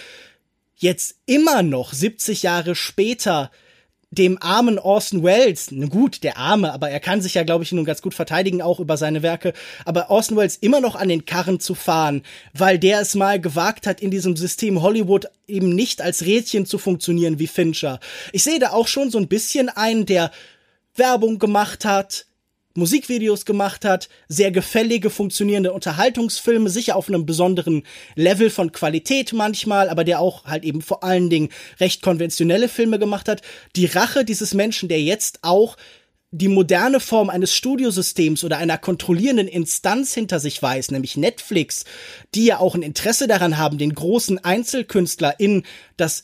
[0.76, 3.50] jetzt immer noch 70 Jahre später
[4.10, 7.84] dem armen Orson Welles, gut, der arme, aber er kann sich ja, glaube ich, nun
[7.84, 9.52] ganz gut verteidigen, auch über seine Werke,
[9.84, 12.22] aber Orson Welles immer noch an den Karren zu fahren,
[12.54, 16.78] weil der es mal gewagt hat, in diesem System Hollywood eben nicht als Rädchen zu
[16.78, 18.00] funktionieren wie Fincher.
[18.32, 20.30] Ich sehe da auch schon so ein bisschen einen, der
[20.94, 22.27] Werbung gemacht hat,
[22.78, 27.82] Musikvideos gemacht hat, sehr gefällige, funktionierende Unterhaltungsfilme, sicher auf einem besonderen
[28.14, 31.50] Level von Qualität manchmal, aber der auch halt eben vor allen Dingen
[31.80, 33.42] recht konventionelle Filme gemacht hat.
[33.76, 35.76] Die Rache dieses Menschen, der jetzt auch
[36.30, 41.84] die moderne Form eines Studiosystems oder einer kontrollierenden Instanz hinter sich weiß, nämlich Netflix,
[42.34, 45.62] die ja auch ein Interesse daran haben, den großen Einzelkünstler in
[45.96, 46.22] das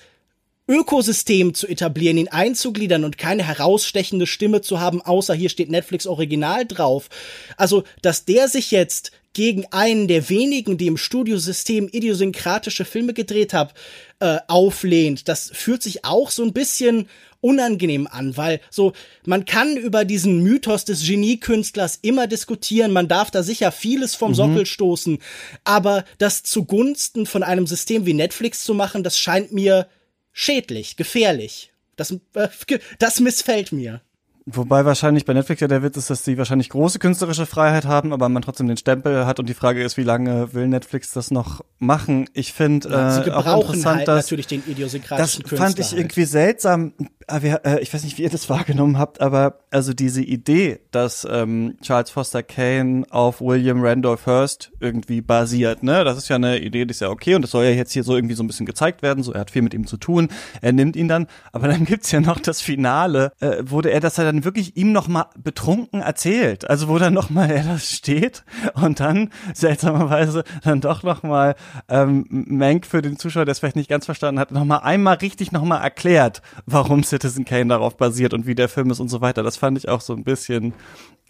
[0.67, 6.07] Ökosystem zu etablieren, ihn einzugliedern und keine herausstechende Stimme zu haben, außer hier steht Netflix
[6.07, 7.09] Original drauf.
[7.57, 13.53] Also, dass der sich jetzt gegen einen der wenigen, die im Studiosystem idiosynkratische Filme gedreht
[13.53, 13.73] haben,
[14.21, 17.09] äh, auflehnt, das fühlt sich auch so ein bisschen
[17.41, 18.95] unangenehm an, weil so,
[19.27, 24.31] man kann über diesen Mythos des Geniekünstlers immer diskutieren, man darf da sicher vieles vom
[24.31, 24.37] mhm.
[24.37, 25.19] Sockel stoßen,
[25.65, 29.89] aber das zugunsten von einem System wie Netflix zu machen, das scheint mir
[30.35, 31.72] schädlich, gefährlich.
[31.97, 32.49] Das, äh,
[32.99, 34.03] das missfällt mir.
[34.47, 38.13] Wobei wahrscheinlich bei Netflix ja der Witz ist, dass sie wahrscheinlich große künstlerische Freiheit haben,
[38.13, 41.31] aber man trotzdem den Stempel hat und die Frage ist, wie lange will Netflix das
[41.31, 42.29] noch machen?
[42.35, 45.99] Ich finde ja, äh, auch interessant, halt dass natürlich den idiosynkratischen Das fand ich halt.
[45.99, 46.93] irgendwie seltsam.
[47.27, 51.27] Ah, äh, ich weiß nicht, wie ihr das wahrgenommen habt, aber also diese Idee, dass
[51.31, 56.05] ähm, Charles Foster Kane auf William Randolph Hearst irgendwie basiert, ne?
[56.05, 58.05] Das ist ja eine Idee, die ist ja okay und das soll ja jetzt hier
[58.05, 59.25] so irgendwie so ein bisschen gezeigt werden.
[59.25, 60.29] So, er hat viel mit ihm zu tun,
[60.61, 64.17] er nimmt ihn dann, aber dann gibt's ja noch das Finale, äh, wurde er das
[64.17, 68.43] dann wirklich ihm noch mal betrunken erzählt, also wo dann noch mal er das steht
[68.74, 71.55] und dann seltsamerweise dann doch noch mal
[71.89, 75.16] ähm, Mank für den Zuschauer, der es vielleicht nicht ganz verstanden hat, noch mal einmal
[75.16, 79.09] richtig noch mal erklärt, warum Citizen Kane darauf basiert und wie der Film ist und
[79.09, 79.43] so weiter.
[79.43, 80.72] Das fand ich auch so ein bisschen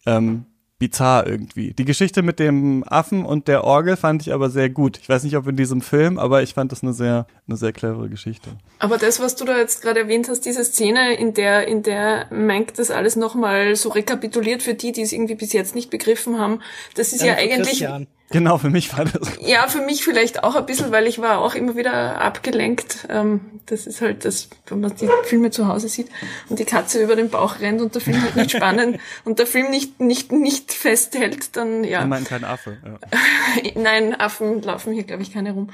[0.07, 0.47] ähm,
[0.79, 1.73] bizarr irgendwie.
[1.73, 4.99] Die Geschichte mit dem Affen und der Orgel fand ich aber sehr gut.
[4.99, 7.73] Ich weiß nicht, ob in diesem Film, aber ich fand das eine sehr, eine sehr
[7.73, 8.51] clevere Geschichte.
[8.81, 12.27] Aber das, was du da jetzt gerade erwähnt hast, diese Szene, in der, in der
[12.31, 16.39] Mank das alles nochmal so rekapituliert für die, die es irgendwie bis jetzt nicht begriffen
[16.39, 16.61] haben,
[16.95, 18.07] das ist ja, ja eigentlich, Christian.
[18.31, 19.37] Genau, für mich war das.
[19.41, 23.07] Ja, für mich vielleicht auch ein bisschen, weil ich war auch immer wieder abgelenkt.
[23.09, 26.09] Ähm, das ist halt das, wenn man die Filme zu Hause sieht
[26.49, 29.47] und die Katze über den Bauch rennt und der Film halt nicht spannend und der
[29.47, 32.01] Film nicht, nicht, nicht festhält, dann ja.
[32.01, 32.79] Ich meine kein Affe.
[32.85, 33.71] Ja.
[33.81, 35.71] Nein, Affen laufen hier, glaube ich, keine rum.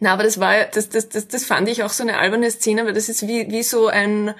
[0.00, 2.84] Na, aber das war, das, das, das, das fand ich auch so eine alberne Szene,
[2.86, 4.34] weil das ist wie, wie so ein,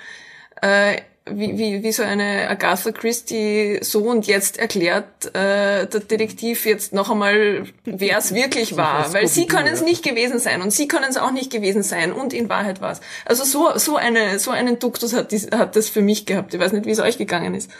[0.61, 6.67] äh, wie, wie, wie so eine Agatha Christie so und jetzt erklärt äh, der Detektiv
[6.67, 9.13] jetzt noch einmal, wer es wirklich war.
[9.15, 12.13] Weil sie können es nicht gewesen sein und sie können es auch nicht gewesen sein
[12.13, 13.01] und in Wahrheit war es.
[13.25, 16.53] Also so, so, eine, so einen Duktus hat, dies, hat das für mich gehabt.
[16.53, 17.71] Ich weiß nicht, wie es euch gegangen ist.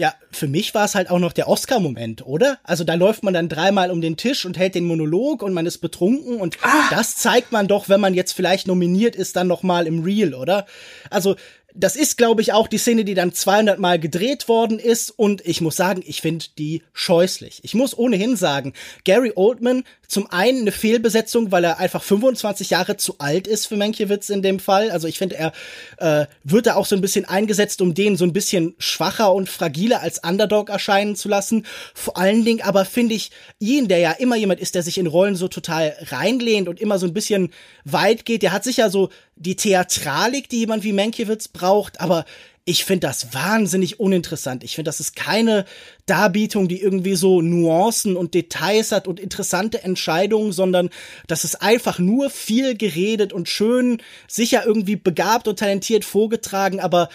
[0.00, 2.58] Ja, für mich war es halt auch noch der Oscar-Moment, oder?
[2.64, 5.66] Also da läuft man dann dreimal um den Tisch und hält den Monolog und man
[5.66, 6.88] ist betrunken und ah.
[6.88, 10.32] das zeigt man doch, wenn man jetzt vielleicht nominiert ist, dann noch mal im Real,
[10.32, 10.64] oder?
[11.10, 11.36] Also
[11.74, 15.10] das ist, glaube ich, auch die Szene, die dann 200 Mal gedreht worden ist.
[15.10, 17.60] Und ich muss sagen, ich finde die scheußlich.
[17.62, 18.72] Ich muss ohnehin sagen,
[19.04, 23.76] Gary Oldman, zum einen eine Fehlbesetzung, weil er einfach 25 Jahre zu alt ist für
[23.76, 24.90] Mankiewicz in dem Fall.
[24.90, 25.52] Also ich finde, er
[25.98, 29.48] äh, wird da auch so ein bisschen eingesetzt, um den so ein bisschen schwacher und
[29.48, 31.64] fragiler als Underdog erscheinen zu lassen.
[31.94, 35.06] Vor allen Dingen aber finde ich ihn, der ja immer jemand ist, der sich in
[35.06, 37.52] Rollen so total reinlehnt und immer so ein bisschen
[37.84, 38.42] weit geht.
[38.42, 39.10] Der hat sicher so
[39.40, 42.26] die Theatralik, die jemand wie Mankiewicz braucht, aber
[42.66, 44.62] ich finde das wahnsinnig uninteressant.
[44.62, 45.64] Ich finde, das ist keine
[46.04, 50.90] Darbietung, die irgendwie so Nuancen und Details hat und interessante Entscheidungen, sondern
[51.26, 57.08] das ist einfach nur viel geredet und schön, sicher irgendwie begabt und talentiert vorgetragen, aber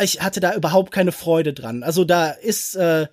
[0.00, 1.82] ich hatte da überhaupt keine Freude dran.
[1.82, 3.08] Also da ist äh,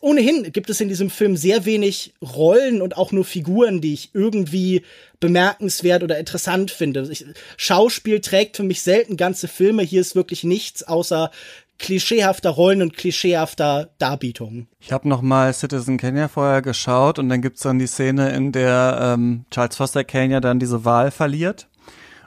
[0.00, 4.10] ohnehin gibt es in diesem Film sehr wenig Rollen und auch nur Figuren, die ich
[4.12, 4.82] irgendwie
[5.20, 7.08] bemerkenswert oder interessant finde.
[7.10, 7.24] Ich,
[7.56, 9.82] Schauspiel trägt für mich selten ganze Filme.
[9.82, 11.30] Hier ist wirklich nichts außer
[11.78, 14.68] klischeehafter Rollen und klischeehafter Darbietungen.
[14.80, 18.52] Ich habe noch mal Citizen Kenya vorher geschaut und dann gibt's dann die Szene, in
[18.52, 21.68] der ähm, Charles Foster Kenya dann diese Wahl verliert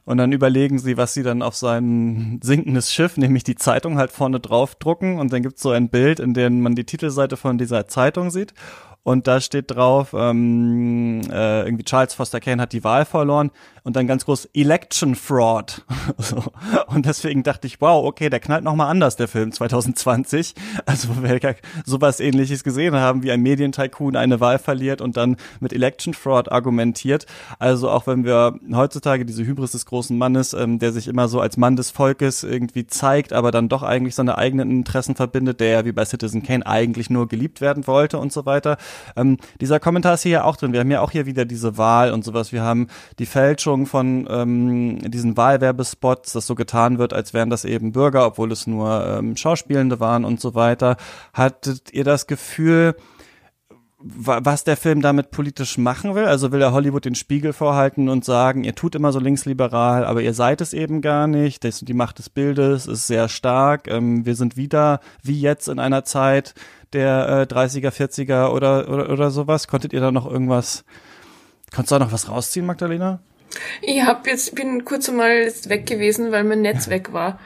[0.09, 4.09] und dann überlegen sie, was sie dann auf sein sinkendes Schiff, nämlich die Zeitung halt
[4.09, 5.19] vorne drauf drucken.
[5.19, 8.55] Und dann gibt's so ein Bild, in dem man die Titelseite von dieser Zeitung sieht
[9.03, 13.51] und da steht drauf, ähm, äh, irgendwie Charles Foster Kane hat die Wahl verloren
[13.89, 15.83] und dann ganz groß Election Fraud.
[16.19, 16.43] so.
[16.87, 20.53] Und deswegen dachte ich, wow, okay, der knallt nochmal anders, der Film 2020.
[20.85, 25.73] Also wir sowas ähnliches gesehen haben, wie ein Medientycoon eine Wahl verliert und dann mit
[25.73, 27.25] Election Fraud argumentiert.
[27.57, 31.39] Also auch wenn wir heutzutage diese Hybris des großen Mannes, ähm, der sich immer so
[31.39, 35.69] als Mann des Volkes irgendwie zeigt, aber dann doch eigentlich seine eigenen Interessen verbindet, der
[35.69, 38.77] ja wie bei Citizen Kane eigentlich nur geliebt werden wollte und so weiter
[39.15, 40.73] ähm, dieser Kommentar ist hier ja auch drin.
[40.73, 42.51] Wir haben ja auch hier wieder diese Wahl und sowas.
[42.51, 42.87] Wir haben
[43.17, 48.25] die Fälschung von ähm, diesen Wahlwerbespots, dass so getan wird, als wären das eben Bürger,
[48.25, 50.97] obwohl es nur ähm, Schauspielende waren und so weiter.
[51.33, 52.95] Hattet ihr das Gefühl,
[54.01, 56.25] was der Film damit politisch machen will.
[56.25, 60.21] Also will er Hollywood den Spiegel vorhalten und sagen, ihr tut immer so linksliberal, aber
[60.21, 61.65] ihr seid es eben gar nicht.
[61.65, 63.89] Das, die Macht des Bildes ist sehr stark.
[63.89, 66.53] Ähm, wir sind wieder, wie jetzt in einer Zeit,
[66.93, 69.67] der äh, 30er, 40er oder, oder, oder sowas?
[69.67, 70.85] Konntet ihr da noch irgendwas,
[71.73, 73.19] konntest du da noch was rausziehen, Magdalena?
[73.81, 77.39] Ich hab jetzt, bin kurz einmal jetzt weg gewesen, weil mein Netz weg war.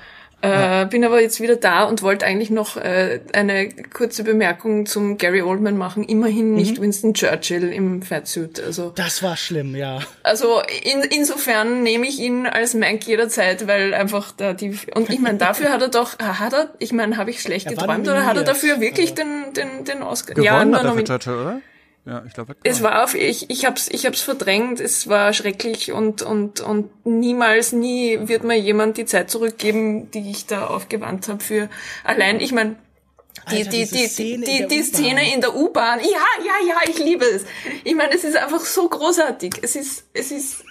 [0.43, 5.17] Äh, bin aber jetzt wieder da und wollte eigentlich noch äh, eine kurze Bemerkung zum
[5.17, 6.03] Gary Oldman machen.
[6.03, 6.55] Immerhin mhm.
[6.55, 8.61] nicht Winston Churchill im Fatsuit.
[8.61, 10.01] Also das war schlimm, ja.
[10.21, 15.19] Also in, insofern nehme ich ihn als Mank jederzeit, weil einfach da die und ich
[15.19, 16.73] meine dafür hat er doch hat er.
[16.77, 19.23] Ich meine, habe ich schlecht er geträumt oder hat er dafür wirklich also.
[19.23, 20.33] den den den Oscar?
[20.33, 21.61] Gewonnen ja, hat er für Churchill, oder?
[22.05, 22.55] Ja, ich glaube.
[22.63, 24.79] Es war auf ich ich hab's ich hab's verdrängt.
[24.81, 30.29] Es war schrecklich und und und niemals nie wird mir jemand die Zeit zurückgeben, die
[30.29, 31.69] ich da aufgewandt habe für
[32.03, 32.41] allein.
[32.41, 32.75] Ich meine
[33.49, 35.99] die, Alter, die, die, Szene die, die Szene in der U-Bahn.
[35.99, 37.45] Ja, ja, ja, ich liebe es.
[37.83, 39.55] Ich meine, es ist einfach so großartig.
[39.61, 40.63] Es ist, es ist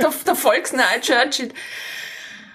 [0.00, 1.52] der, der Volksnahe Churchill.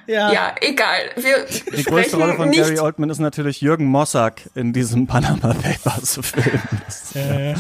[0.07, 0.31] Ja.
[0.31, 0.99] ja, egal.
[1.17, 1.45] Wir
[1.77, 6.19] Die größte Rolle von nicht Gary Oldman ist natürlich Jürgen Mossack in diesem Panama Papers
[6.21, 6.61] Film.
[7.13, 7.55] Äh,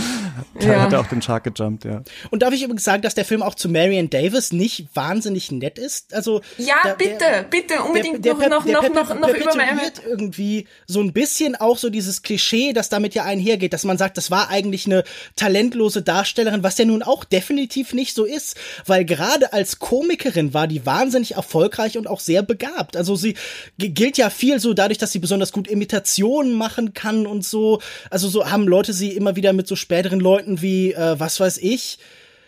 [0.59, 0.81] da ja.
[0.81, 2.03] hat er auch den Shark gejumpt, ja.
[2.29, 5.77] Und darf ich übrigens sagen, dass der Film auch zu Marion Davis nicht wahnsinnig nett
[5.77, 6.13] ist?
[6.13, 9.55] Also Ja, der, bitte, der, bitte, unbedingt der, der, noch, noch, noch, noch, noch über
[9.55, 9.79] Marion.
[10.07, 14.17] irgendwie so ein bisschen auch so dieses Klischee, das damit ja einhergeht, dass man sagt,
[14.17, 15.03] das war eigentlich eine
[15.35, 20.67] talentlose Darstellerin, was ja nun auch definitiv nicht so ist, weil gerade als Komikerin war
[20.67, 22.95] die wahnsinnig erfolgreich und auch sehr sehr begabt.
[22.95, 23.35] Also sie
[23.77, 27.81] gilt ja viel so dadurch, dass sie besonders gut Imitationen machen kann und so.
[28.11, 31.57] Also so haben Leute sie immer wieder mit so späteren Leuten wie, äh, was weiß
[31.57, 31.97] ich,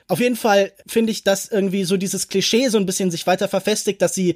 [0.07, 3.47] auf jeden Fall finde ich, dass irgendwie so dieses Klischee so ein bisschen sich weiter
[3.47, 4.35] verfestigt, dass sie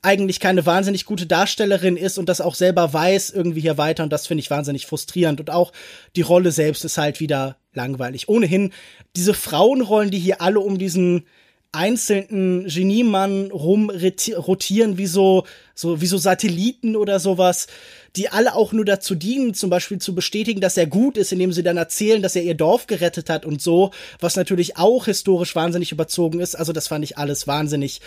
[0.00, 4.10] eigentlich keine wahnsinnig gute Darstellerin ist und das auch selber weiß irgendwie hier weiter und
[4.10, 5.72] das finde ich wahnsinnig frustrierend und auch
[6.16, 8.30] die Rolle selbst ist halt wieder langweilig.
[8.30, 8.72] Ohnehin
[9.14, 11.26] diese Frauenrollen, die hier alle um diesen
[11.72, 15.44] einzelnen Geniemann rumrotieren wie so,
[15.74, 17.68] so, wie so Satelliten oder sowas,
[18.16, 21.52] die alle auch nur dazu dienen, zum Beispiel zu bestätigen, dass er gut ist, indem
[21.52, 25.54] sie dann erzählen, dass er ihr Dorf gerettet hat und so, was natürlich auch historisch
[25.54, 26.56] wahnsinnig überzogen ist.
[26.56, 28.00] Also das fand ich alles wahnsinnig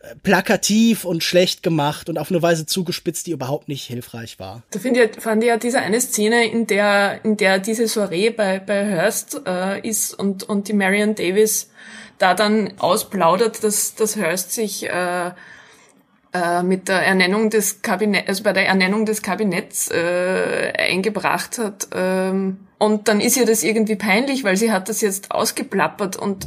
[0.00, 4.64] äh, plakativ und schlecht gemacht und auf eine Weise zugespitzt, die überhaupt nicht hilfreich war.
[4.72, 8.58] Da ich, fand ich ja diese eine Szene, in der, in der diese Soiree bei,
[8.58, 11.70] bei Hearst äh, ist und, und die Marion Davis
[12.18, 15.30] da dann ausplaudert, dass, dass Hearst sich äh,
[16.32, 21.88] äh, mit der Ernennung des Kabinetts, also bei der Ernennung des Kabinetts äh, eingebracht hat.
[21.94, 26.46] Ähm, und dann ist ihr das irgendwie peinlich, weil sie hat das jetzt ausgeplappert und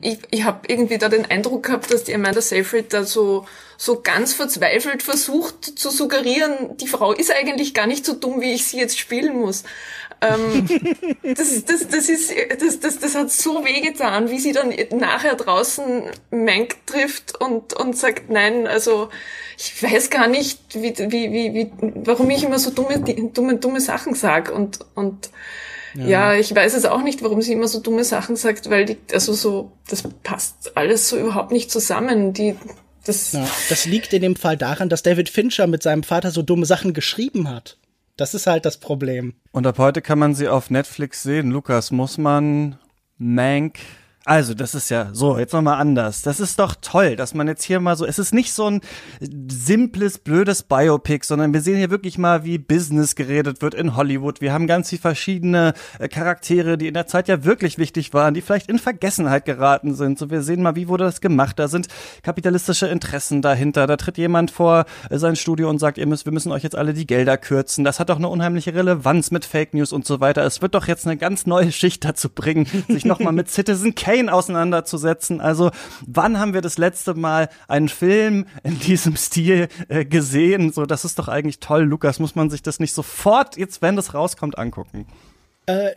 [0.00, 3.46] ich, ich habe irgendwie da den Eindruck gehabt, dass die Amanda Seyfried da so
[3.76, 8.52] so ganz verzweifelt versucht zu suggerieren, die Frau ist eigentlich gar nicht so dumm, wie
[8.52, 9.64] ich sie jetzt spielen muss.
[10.24, 10.66] Ähm,
[11.22, 16.04] das, das, das, ist, das, das, das hat so wehgetan, wie sie dann nachher draußen
[16.30, 19.08] Mank trifft und, und sagt, nein, also
[19.58, 21.70] ich weiß gar nicht, wie, wie, wie, wie,
[22.04, 23.00] warum ich immer so dumme,
[23.32, 25.30] dumme, dumme Sachen sag und, und
[25.94, 26.06] ja.
[26.06, 26.34] ja.
[26.34, 29.32] ich weiß es auch nicht, warum sie immer so dumme Sachen sagt, weil die, also
[29.32, 32.32] so, das passt alles so überhaupt nicht zusammen.
[32.32, 32.56] Die,
[33.04, 36.42] das, ja, das liegt in dem Fall daran, dass David Fincher mit seinem Vater so
[36.42, 37.76] dumme Sachen geschrieben hat.
[38.16, 39.34] Das ist halt das Problem.
[39.50, 41.50] Und ab heute kann man sie auf Netflix sehen.
[41.50, 42.78] Lukas, muss man
[43.18, 43.78] Mank
[44.26, 46.22] also, das ist ja so, jetzt nochmal anders.
[46.22, 48.80] Das ist doch toll, dass man jetzt hier mal so, es ist nicht so ein
[49.20, 54.40] simples, blödes Biopic, sondern wir sehen hier wirklich mal, wie Business geredet wird in Hollywood.
[54.40, 58.32] Wir haben ganz viele verschiedene äh, Charaktere, die in der Zeit ja wirklich wichtig waren,
[58.32, 60.18] die vielleicht in Vergessenheit geraten sind.
[60.18, 61.58] So, wir sehen mal, wie wurde das gemacht.
[61.58, 61.88] Da sind
[62.22, 63.86] kapitalistische Interessen dahinter.
[63.86, 66.76] Da tritt jemand vor äh, sein Studio und sagt, ihr müsst, wir müssen euch jetzt
[66.76, 67.84] alle die Gelder kürzen.
[67.84, 70.46] Das hat doch eine unheimliche Relevanz mit Fake News und so weiter.
[70.46, 74.13] Es wird doch jetzt eine ganz neue Schicht dazu bringen, sich nochmal mit Citizen Kane
[74.14, 75.40] Kane auseinanderzusetzen.
[75.40, 75.70] Also
[76.06, 80.72] wann haben wir das letzte Mal einen Film in diesem Stil äh, gesehen?
[80.72, 82.18] So, das ist doch eigentlich toll, Lukas.
[82.18, 85.06] Muss man sich das nicht sofort jetzt, wenn das rauskommt, angucken?
[85.66, 85.90] Äh,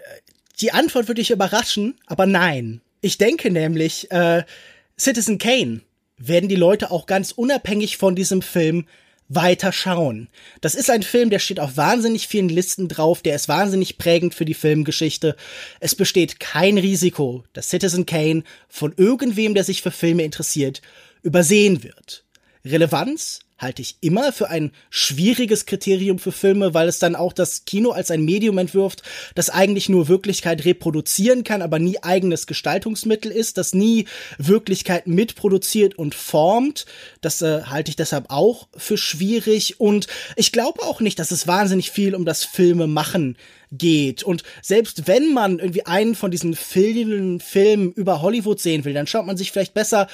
[0.59, 2.82] die Antwort würde ich überraschen, aber nein.
[3.01, 4.43] Ich denke nämlich, äh,
[4.99, 5.82] Citizen Kane
[6.18, 8.88] werden die Leute auch ganz unabhängig von diesem Film
[9.30, 10.30] weiter schauen.
[10.61, 14.34] Das ist ein Film, der steht auf wahnsinnig vielen Listen drauf, der ist wahnsinnig prägend
[14.34, 15.36] für die Filmgeschichte.
[15.80, 20.82] Es besteht kein Risiko, dass Citizen Kane von irgendwem, der sich für Filme interessiert,
[21.23, 22.23] übersehen wird.
[22.65, 27.66] Relevanz halte ich immer für ein schwieriges Kriterium für Filme, weil es dann auch das
[27.66, 29.01] Kino als ein Medium entwirft,
[29.36, 34.05] das eigentlich nur Wirklichkeit reproduzieren kann, aber nie eigenes Gestaltungsmittel ist, das nie
[34.38, 36.86] Wirklichkeit mitproduziert und formt.
[37.22, 41.47] Das äh, halte ich deshalb auch für schwierig und ich glaube auch nicht, dass es
[41.47, 43.38] wahnsinnig viel um das Filme machen
[43.72, 44.24] geht.
[44.24, 49.07] Und selbst wenn man irgendwie einen von diesen vielen Filmen über Hollywood sehen will, dann
[49.07, 50.07] schaut man sich vielleicht besser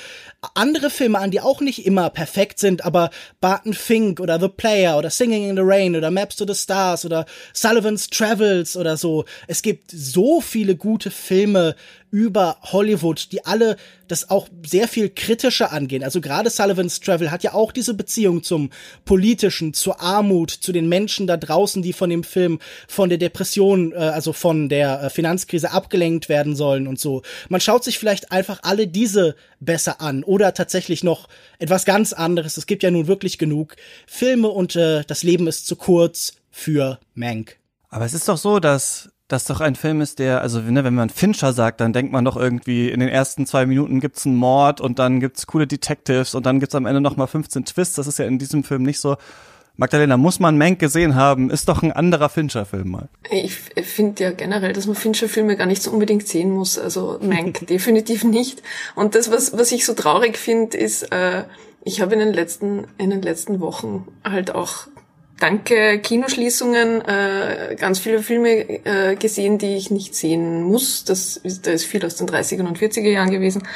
[0.55, 3.09] andere Filme an, die auch nicht immer perfekt sind, aber
[3.41, 7.05] Barton Fink oder The Player oder Singing in the Rain oder Maps to the Stars
[7.05, 9.25] oder Sullivan's Travels oder so.
[9.47, 11.75] Es gibt so viele gute Filme
[12.13, 13.75] über Hollywood, die alle
[14.07, 16.03] das auch sehr viel kritischer angehen.
[16.03, 18.69] Also gerade Sullivan's Travel hat ja auch diese Beziehung zum
[19.03, 23.93] politischen, zur Armut, zu den Menschen da draußen, die von dem Film, von der Depression,
[23.93, 27.23] äh, also von der äh, Finanzkrise abgelenkt werden sollen und so.
[27.49, 32.57] Man schaut sich vielleicht einfach alle diese besser an oder tatsächlich noch etwas ganz anderes.
[32.57, 36.99] Es gibt ja nun wirklich genug Filme und äh, das Leben ist zu kurz für
[37.15, 37.57] Mank.
[37.89, 40.93] Aber es ist doch so, dass das doch ein Film ist, der, also ne, wenn
[40.93, 44.35] man Fincher sagt, dann denkt man doch irgendwie, in den ersten zwei Minuten gibt's einen
[44.35, 47.95] Mord und dann gibt's coole Detectives und dann gibt's am Ende noch mal 15 Twists.
[47.95, 49.17] Das ist ja in diesem Film nicht so.
[49.75, 53.09] Magdalena, muss man Mank gesehen haben, ist doch ein anderer Fincher-Film mal.
[53.31, 56.77] Ich finde ja generell, dass man Fincher-Filme gar nicht so unbedingt sehen muss.
[56.77, 58.61] Also Mank definitiv nicht.
[58.93, 61.45] Und das, was, was ich so traurig finde, ist, äh,
[61.83, 64.87] ich habe in den letzten, in den letzten Wochen halt auch
[65.43, 71.03] danke Kinoschließungen äh, ganz viele Filme äh, gesehen, die ich nicht sehen muss.
[71.03, 73.67] Das, da ist viel aus den 30er und 40er Jahren gewesen.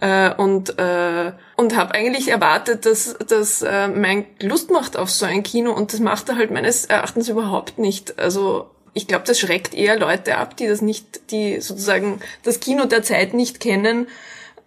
[0.00, 5.26] Äh, und äh, und habe eigentlich erwartet, dass, dass äh, mein Lust macht auf so
[5.26, 8.18] ein Kino und das macht er halt meines Erachtens überhaupt nicht.
[8.18, 12.86] Also ich glaube, das schreckt eher Leute ab, die das nicht, die sozusagen das Kino
[12.86, 14.06] der Zeit nicht kennen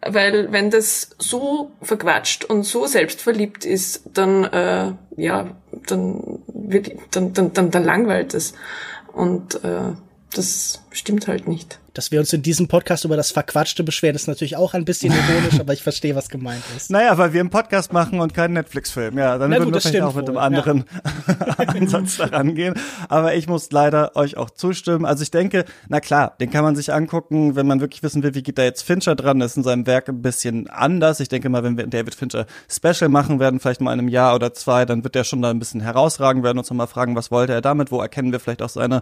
[0.07, 5.55] weil wenn das so verquatscht und so selbstverliebt ist, dann äh, ja,
[5.87, 8.53] dann wird dann dann dann, dann langweilt es
[9.11, 9.93] und äh,
[10.33, 11.79] das stimmt halt nicht.
[11.93, 15.13] Dass wir uns in diesem Podcast über das Verquatschte beschweren, ist natürlich auch ein bisschen
[15.13, 16.89] ironisch, aber ich verstehe, was gemeint ist.
[16.89, 19.15] Naja, weil wir einen Podcast machen und keinen Netflix-Film.
[19.15, 20.85] Ja, dann Na würden gut, wir vielleicht auch mit einem anderen
[21.57, 22.73] Ansatz daran gehen.
[23.09, 25.05] Aber ich muss leider euch auch zustimmen.
[25.05, 28.33] Also ich denke, na klar, den kann man sich angucken, wenn man wirklich wissen will,
[28.33, 29.39] wie geht da jetzt Fincher dran.
[29.41, 31.19] Ist in seinem Werk ein bisschen anders.
[31.19, 34.07] Ich denke mal, wenn wir ein David Fincher Special machen werden, vielleicht mal in einem
[34.07, 37.15] Jahr oder zwei, dann wird der schon da ein bisschen herausragen, werden uns nochmal fragen,
[37.15, 39.01] was wollte er damit, wo erkennen wir vielleicht auch seine,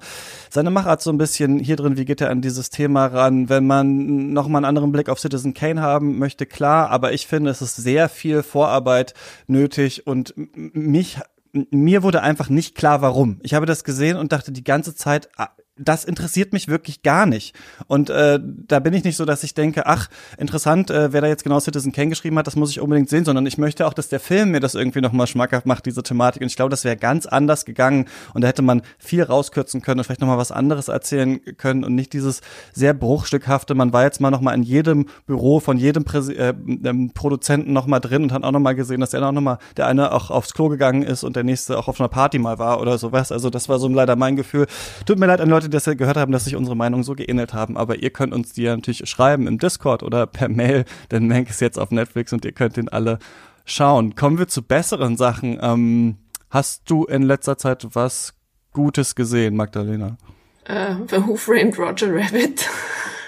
[0.50, 3.68] seine Machart so ein bisschen hier drin, wie geht er an dieses Thema ran, wenn
[3.68, 7.52] man noch mal einen anderen Blick auf Citizen Kane haben möchte, klar, aber ich finde,
[7.52, 9.14] es ist sehr viel Vorarbeit
[9.48, 11.20] nötig und mich
[11.54, 13.40] mir wurde einfach nicht klar, warum.
[13.44, 15.50] Ich habe das gesehen und dachte die ganze Zeit, ah,
[15.84, 17.56] das interessiert mich wirklich gar nicht.
[17.88, 20.08] Und äh, da bin ich nicht so, dass ich denke, ach,
[20.38, 23.26] interessant, äh, wer da jetzt genau Citizen Kane geschrieben hat, das muss ich unbedingt sehen,
[23.26, 26.42] sondern ich möchte auch, dass der Film mir das irgendwie nochmal schmackhaft macht, diese Thematik.
[26.42, 30.00] Und ich glaube, das wäre ganz anders gegangen und da hätte man viel rauskürzen können
[30.00, 32.42] und vielleicht nochmal was anderes erzählen können und nicht dieses
[32.74, 36.54] sehr bruchstückhafte, man war jetzt mal nochmal in jedem Büro von jedem Präsi äh,
[36.84, 40.12] ähm, Produzenten nochmal drin und hat auch nochmal gesehen, dass er auch nochmal, der eine
[40.12, 42.98] auch aufs Klo gegangen ist und der nächste auch auf einer Party mal war oder
[42.98, 43.32] sowas.
[43.32, 44.68] Also das war so leider mein Gefühl.
[45.06, 47.54] Tut mir leid an Leute, die das gehört haben, dass sich unsere Meinungen so geähnelt
[47.54, 51.28] haben, aber ihr könnt uns die ja natürlich schreiben im Discord oder per Mail, denn
[51.28, 53.20] Mank ist jetzt auf Netflix und ihr könnt den alle
[53.66, 54.16] schauen.
[54.16, 55.58] Kommen wir zu besseren Sachen.
[55.62, 56.18] Ähm,
[56.50, 58.34] hast du in letzter Zeit was
[58.74, 60.18] Gutes gesehen, Magdalena?
[60.66, 62.70] Äh, The Who Framed Roger Rabbit.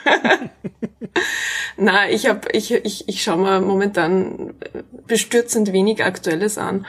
[1.77, 4.53] Na, ich hab, ich, ich, ich schaue mir momentan
[5.07, 6.85] bestürzend wenig Aktuelles an.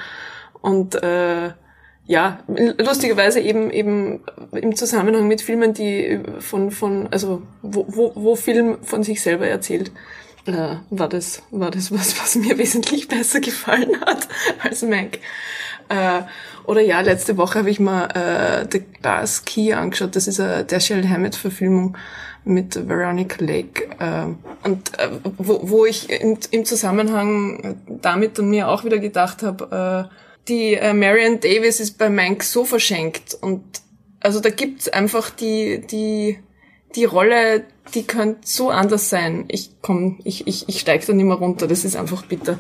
[0.61, 1.53] Und äh,
[2.07, 4.21] ja, lustigerweise eben eben
[4.53, 9.47] im Zusammenhang mit Filmen, die von von also wo wo, wo Film von sich selber
[9.47, 9.91] erzählt,
[10.47, 14.29] äh, war das war das was was mir wesentlich besser gefallen hat
[14.63, 15.19] als Mac.
[15.89, 16.23] Äh,
[16.67, 20.17] oder ja, letzte Woche habe ich mal äh, The Glass Key angeschaut.
[20.17, 21.97] Das ist eine Dashiell Hammett Verfilmung
[22.45, 24.27] mit Veronica Lake äh,
[24.67, 30.11] und äh, wo, wo ich in, im Zusammenhang damit dann mir auch wieder gedacht habe.
[30.11, 30.15] Äh,
[30.49, 33.63] die äh, Marion Davis ist bei Mank so verschenkt und
[34.21, 36.39] also da gibt's einfach die die
[36.95, 37.65] die Rolle,
[37.95, 39.45] die könnte so anders sein.
[39.49, 41.67] Ich komm, ich ich ich steig da nicht mehr runter.
[41.67, 42.59] Das ist einfach bitter.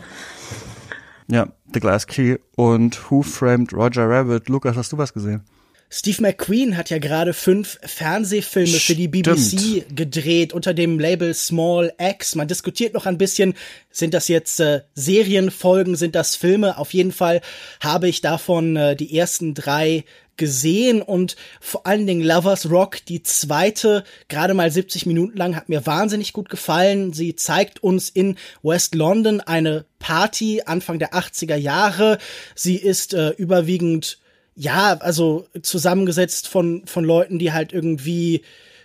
[1.29, 4.49] Ja, The Glass Key und Who Framed Roger Rabbit.
[4.49, 5.43] Lukas, hast du was gesehen?
[5.97, 8.83] Steve McQueen hat ja gerade fünf Fernsehfilme Stimmt.
[8.83, 12.35] für die BBC gedreht unter dem Label Small X.
[12.35, 13.55] Man diskutiert noch ein bisschen,
[13.93, 16.79] sind das jetzt äh, Serienfolgen, sind das Filme?
[16.79, 17.43] Auf jeden Fall
[17.79, 20.03] habe ich davon äh, die ersten drei
[20.37, 25.69] gesehen und vor allen Dingen Lovers Rock, die zweite, gerade mal 70 Minuten lang, hat
[25.69, 27.13] mir wahnsinnig gut gefallen.
[27.13, 32.19] Sie zeigt uns in West London eine Party Anfang der 80er Jahre.
[32.57, 34.19] Sie ist äh, überwiegend
[34.57, 38.43] ja, also zusammengesetzt von, von Leuten, die halt irgendwie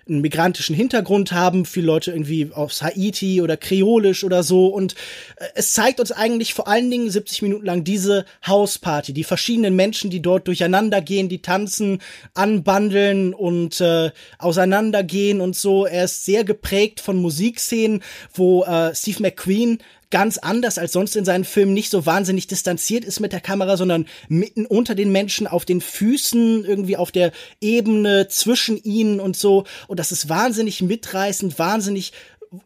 [0.09, 4.95] einen migrantischen Hintergrund haben, viele Leute irgendwie aus Haiti oder kreolisch oder so und
[5.37, 9.75] äh, es zeigt uns eigentlich vor allen Dingen 70 Minuten lang diese Hausparty, die verschiedenen
[9.75, 12.01] Menschen, die dort durcheinander gehen, die tanzen,
[12.33, 15.85] anbandeln und äh, auseinandergehen und so.
[15.85, 18.01] Er ist sehr geprägt von Musikszenen,
[18.33, 19.79] wo äh, Steve McQueen
[20.11, 23.77] ganz anders als sonst in seinen Filmen nicht so wahnsinnig distanziert ist mit der Kamera,
[23.77, 27.31] sondern mitten unter den Menschen auf den Füßen, irgendwie auf der
[27.61, 29.65] Ebene zwischen ihnen und so.
[29.87, 32.13] Und das ist wahnsinnig mitreißend, wahnsinnig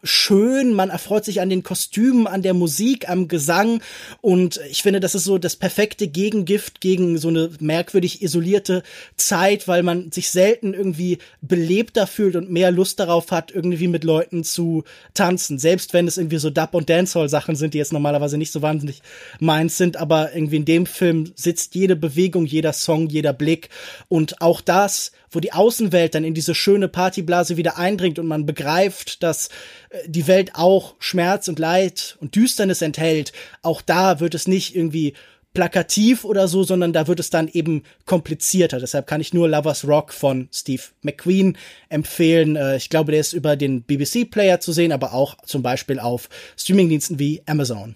[0.02, 3.82] schön, man erfreut sich an den Kostümen, an der Musik, am Gesang.
[4.22, 8.84] Und ich finde, das ist so das perfekte Gegengift gegen so eine merkwürdig isolierte
[9.18, 14.04] Zeit, weil man sich selten irgendwie belebter fühlt und mehr Lust darauf hat, irgendwie mit
[14.04, 18.38] Leuten zu tanzen, selbst wenn es irgendwie so Dub- und Dancehall-Sachen sind, die jetzt normalerweise
[18.38, 19.02] nicht so wahnsinnig
[19.40, 23.70] meins sind, aber irgendwie in dem Film sitzt jede Bewegung, jeder Song, jeder Blick.
[24.08, 28.46] Und auch das wo die Außenwelt dann in diese schöne Partyblase wieder eindringt und man
[28.46, 29.50] begreift, dass
[29.90, 33.34] äh, die Welt auch Schmerz und Leid und Düsternis enthält.
[33.62, 35.14] Auch da wird es nicht irgendwie
[35.54, 38.80] plakativ oder so, sondern da wird es dann eben komplizierter.
[38.80, 41.58] Deshalb kann ich nur Lovers Rock von Steve McQueen
[41.90, 42.56] empfehlen.
[42.56, 46.00] Äh, ich glaube, der ist über den BBC Player zu sehen, aber auch zum Beispiel
[46.00, 47.96] auf Streamingdiensten wie Amazon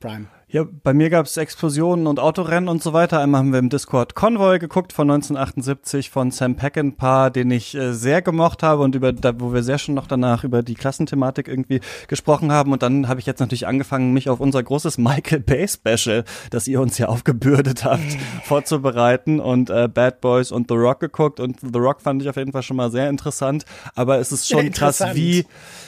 [0.00, 0.26] Prime.
[0.54, 3.18] Ja, bei mir gab es Explosionen und Autorennen und so weiter.
[3.18, 7.92] Einmal haben wir im Discord Convoy geguckt von 1978 von Sam Peckinpah, den ich äh,
[7.92, 11.48] sehr gemocht habe und über da, wo wir sehr schon noch danach über die Klassenthematik
[11.48, 12.70] irgendwie gesprochen haben.
[12.70, 16.68] Und dann habe ich jetzt natürlich angefangen, mich auf unser großes Michael Bay Special, das
[16.68, 21.40] ihr uns ja aufgebürdet habt, vorzubereiten und äh, Bad Boys und The Rock geguckt.
[21.40, 23.64] Und The Rock fand ich auf jeden Fall schon mal sehr interessant.
[23.96, 25.46] Aber es ist schon krass, wie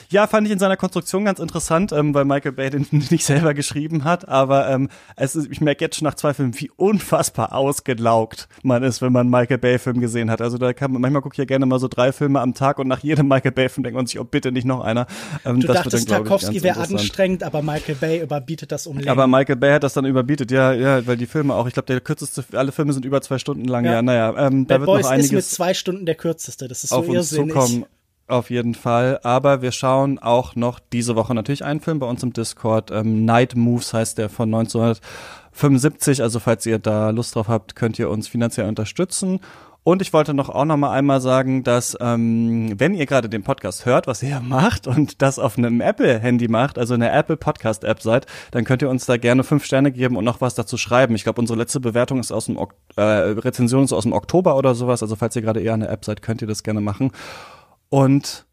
[0.09, 3.53] ja, fand ich in seiner Konstruktion ganz interessant, ähm, weil Michael Bay den nicht selber
[3.53, 7.53] geschrieben hat, aber ähm, es ist, ich merke jetzt schon nach zwei Filmen, wie unfassbar
[7.53, 10.41] ausgelaugt man ist, wenn man einen Michael Bay-Film gesehen hat.
[10.41, 12.79] Also da kann man, manchmal gucke ich ja gerne mal so drei Filme am Tag
[12.79, 15.07] und nach jedem Michael Bay-Film denkt man sich, oh bitte nicht noch einer.
[15.45, 19.09] Ähm, du dachtest, Tarkovsky wäre anstrengend, aber Michael Bay überbietet das um Längen.
[19.09, 21.87] Aber Michael Bay hat das dann überbietet, ja, ja, weil die Filme auch, ich glaube,
[21.87, 24.79] der kürzeste, alle Filme sind über zwei Stunden lang, ja, ja naja, ähm, Bad da
[24.81, 27.15] wird Boys noch einiges ist mit zwei Stunden der kürzeste, das ist so auf uns
[27.31, 27.53] irrsinnig.
[27.53, 27.85] zukommen.
[28.27, 29.19] Auf jeden Fall.
[29.23, 32.91] Aber wir schauen auch noch diese Woche natürlich einen Film bei uns im Discord.
[32.91, 36.21] Ähm, Night Moves heißt der von 1975.
[36.21, 39.39] Also falls ihr da Lust drauf habt, könnt ihr uns finanziell unterstützen.
[39.87, 43.43] Und ich wollte noch auch noch mal einmal sagen, dass ähm, wenn ihr gerade den
[43.43, 47.37] Podcast hört, was ihr macht und das auf einem Apple-Handy macht, also in der Apple
[47.37, 50.75] Podcast-App seid, dann könnt ihr uns da gerne fünf Sterne geben und noch was dazu
[50.75, 51.15] schreiben.
[51.15, 54.57] Ich glaube, unsere letzte Bewertung ist aus dem ok äh, Rezension ist aus dem Oktober
[54.57, 55.01] oder sowas.
[55.01, 57.13] Also falls ihr gerade eher an der App seid, könnt ihr das gerne machen.
[57.89, 58.45] Und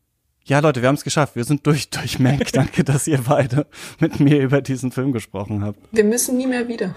[0.45, 1.37] ja, Leute, wir haben es geschafft.
[1.37, 2.53] Wir sind durch durch Mac.
[2.53, 3.67] Danke, dass ihr beide
[3.99, 5.79] mit mir über diesen Film gesprochen habt.
[5.93, 6.95] Wir müssen nie mehr wieder.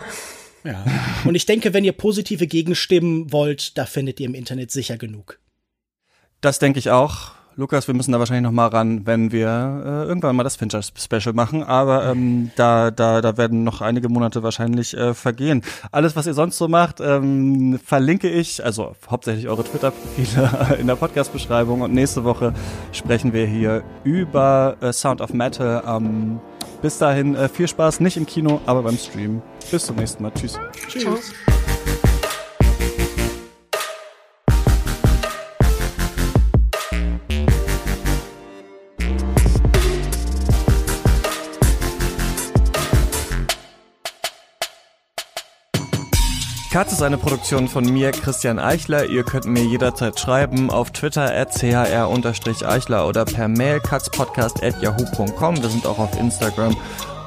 [0.63, 0.83] Ja.
[1.23, 5.39] Und ich denke, wenn ihr positive Gegenstimmen wollt, da findet ihr im Internet sicher genug.
[6.41, 7.36] Das denke ich auch.
[7.58, 10.82] Lukas, wir müssen da wahrscheinlich noch mal ran, wenn wir äh, irgendwann mal das Fincher
[10.84, 11.64] Special machen.
[11.64, 15.64] Aber ähm, da, da, da werden noch einige Monate wahrscheinlich äh, vergehen.
[15.91, 20.95] Alles, was ihr sonst so macht, ähm, verlinke ich, also hauptsächlich eure Twitter-Profile in der
[20.95, 21.82] Podcast-Beschreibung.
[21.82, 22.53] Und nächste Woche
[22.91, 25.82] sprechen wir hier über äh, Sound of Metal.
[25.88, 26.39] Ähm,
[26.84, 29.41] bis dahin äh, viel Spaß, nicht im Kino, aber beim Stream.
[29.72, 30.32] Bis zum nächsten Mal.
[30.36, 30.60] Tschüss.
[30.88, 31.01] Tschüss.
[31.01, 31.18] Ciao.
[46.78, 49.07] Katz ist eine Produktion von mir, Christian Eichler.
[49.07, 55.59] Ihr könnt mir jederzeit schreiben auf Twitter at chr-eichler oder per Mail katzpodcast at yahoo.com.
[55.59, 56.78] Wir sind auch auf Instagram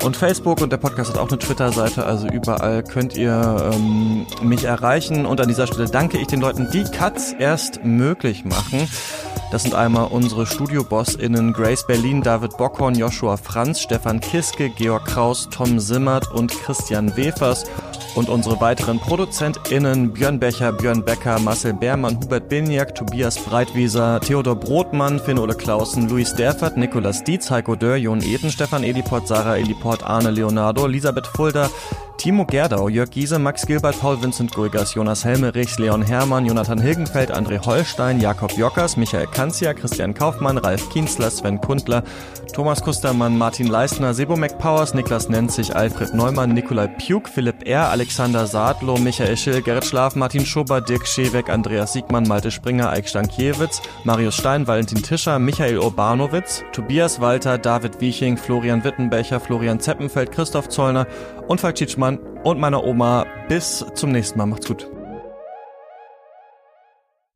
[0.04, 4.62] und Facebook und der Podcast hat auch eine Twitter-Seite, also überall könnt ihr ähm, mich
[4.62, 5.26] erreichen.
[5.26, 8.88] Und an dieser Stelle danke ich den Leuten, die Katz erst möglich machen.
[9.50, 15.48] Das sind einmal unsere Studio-BossInnen Grace Berlin, David Bockhorn, Joshua Franz, Stefan Kiske, Georg Kraus,
[15.50, 17.64] Tom Simmert und Christian Wefers
[18.14, 24.56] und unsere weiteren ProduzentInnen Björn Becher, Björn Becker, Marcel Beermann, Hubert Biniak, Tobias Breitwieser, Theodor
[24.56, 30.02] Brotmann, Finn-Ole Clausen, Luis Derfert, Nikolas Dietz, Heiko Dörr, Jon Eden, Stefan Ediport, Sarah Eliport,
[30.02, 31.70] Arne Leonardo, Elisabeth Fulda,
[32.20, 37.30] Timo Gerdau, Jörg Giese, Max Gilbert, Paul Vincent Gulgas, Jonas Helmerichs, Leon Hermann, Jonathan Hilgenfeld,
[37.30, 42.02] André Holstein, Jakob Jockers, Michael Kanzia, Christian Kaufmann, Ralf Kienzler, Sven Kundler,
[42.52, 48.46] Thomas Kustermann, Martin Leistner, Sebo McPowers, Niklas Nenzig, Alfred Neumann, Nikolai Pjuk, Philipp R., Alexander
[48.46, 53.80] Sadlo, Michael Schill, Gerrit Schlaf, Martin Schober, Dirk Scheweck, Andreas Siegmann, Malte Springer, Eik Stankiewicz,
[54.04, 60.68] Marius Stein, Valentin Tischer, Michael Urbanowitz, Tobias Walter, David Wieching, Florian Wittenbecher, Florian Zeppenfeld, Christoph
[60.68, 61.06] Zollner
[61.48, 63.26] und Falk Tschitschmann und meiner Oma.
[63.48, 64.46] Bis zum nächsten Mal.
[64.46, 64.90] Macht's gut.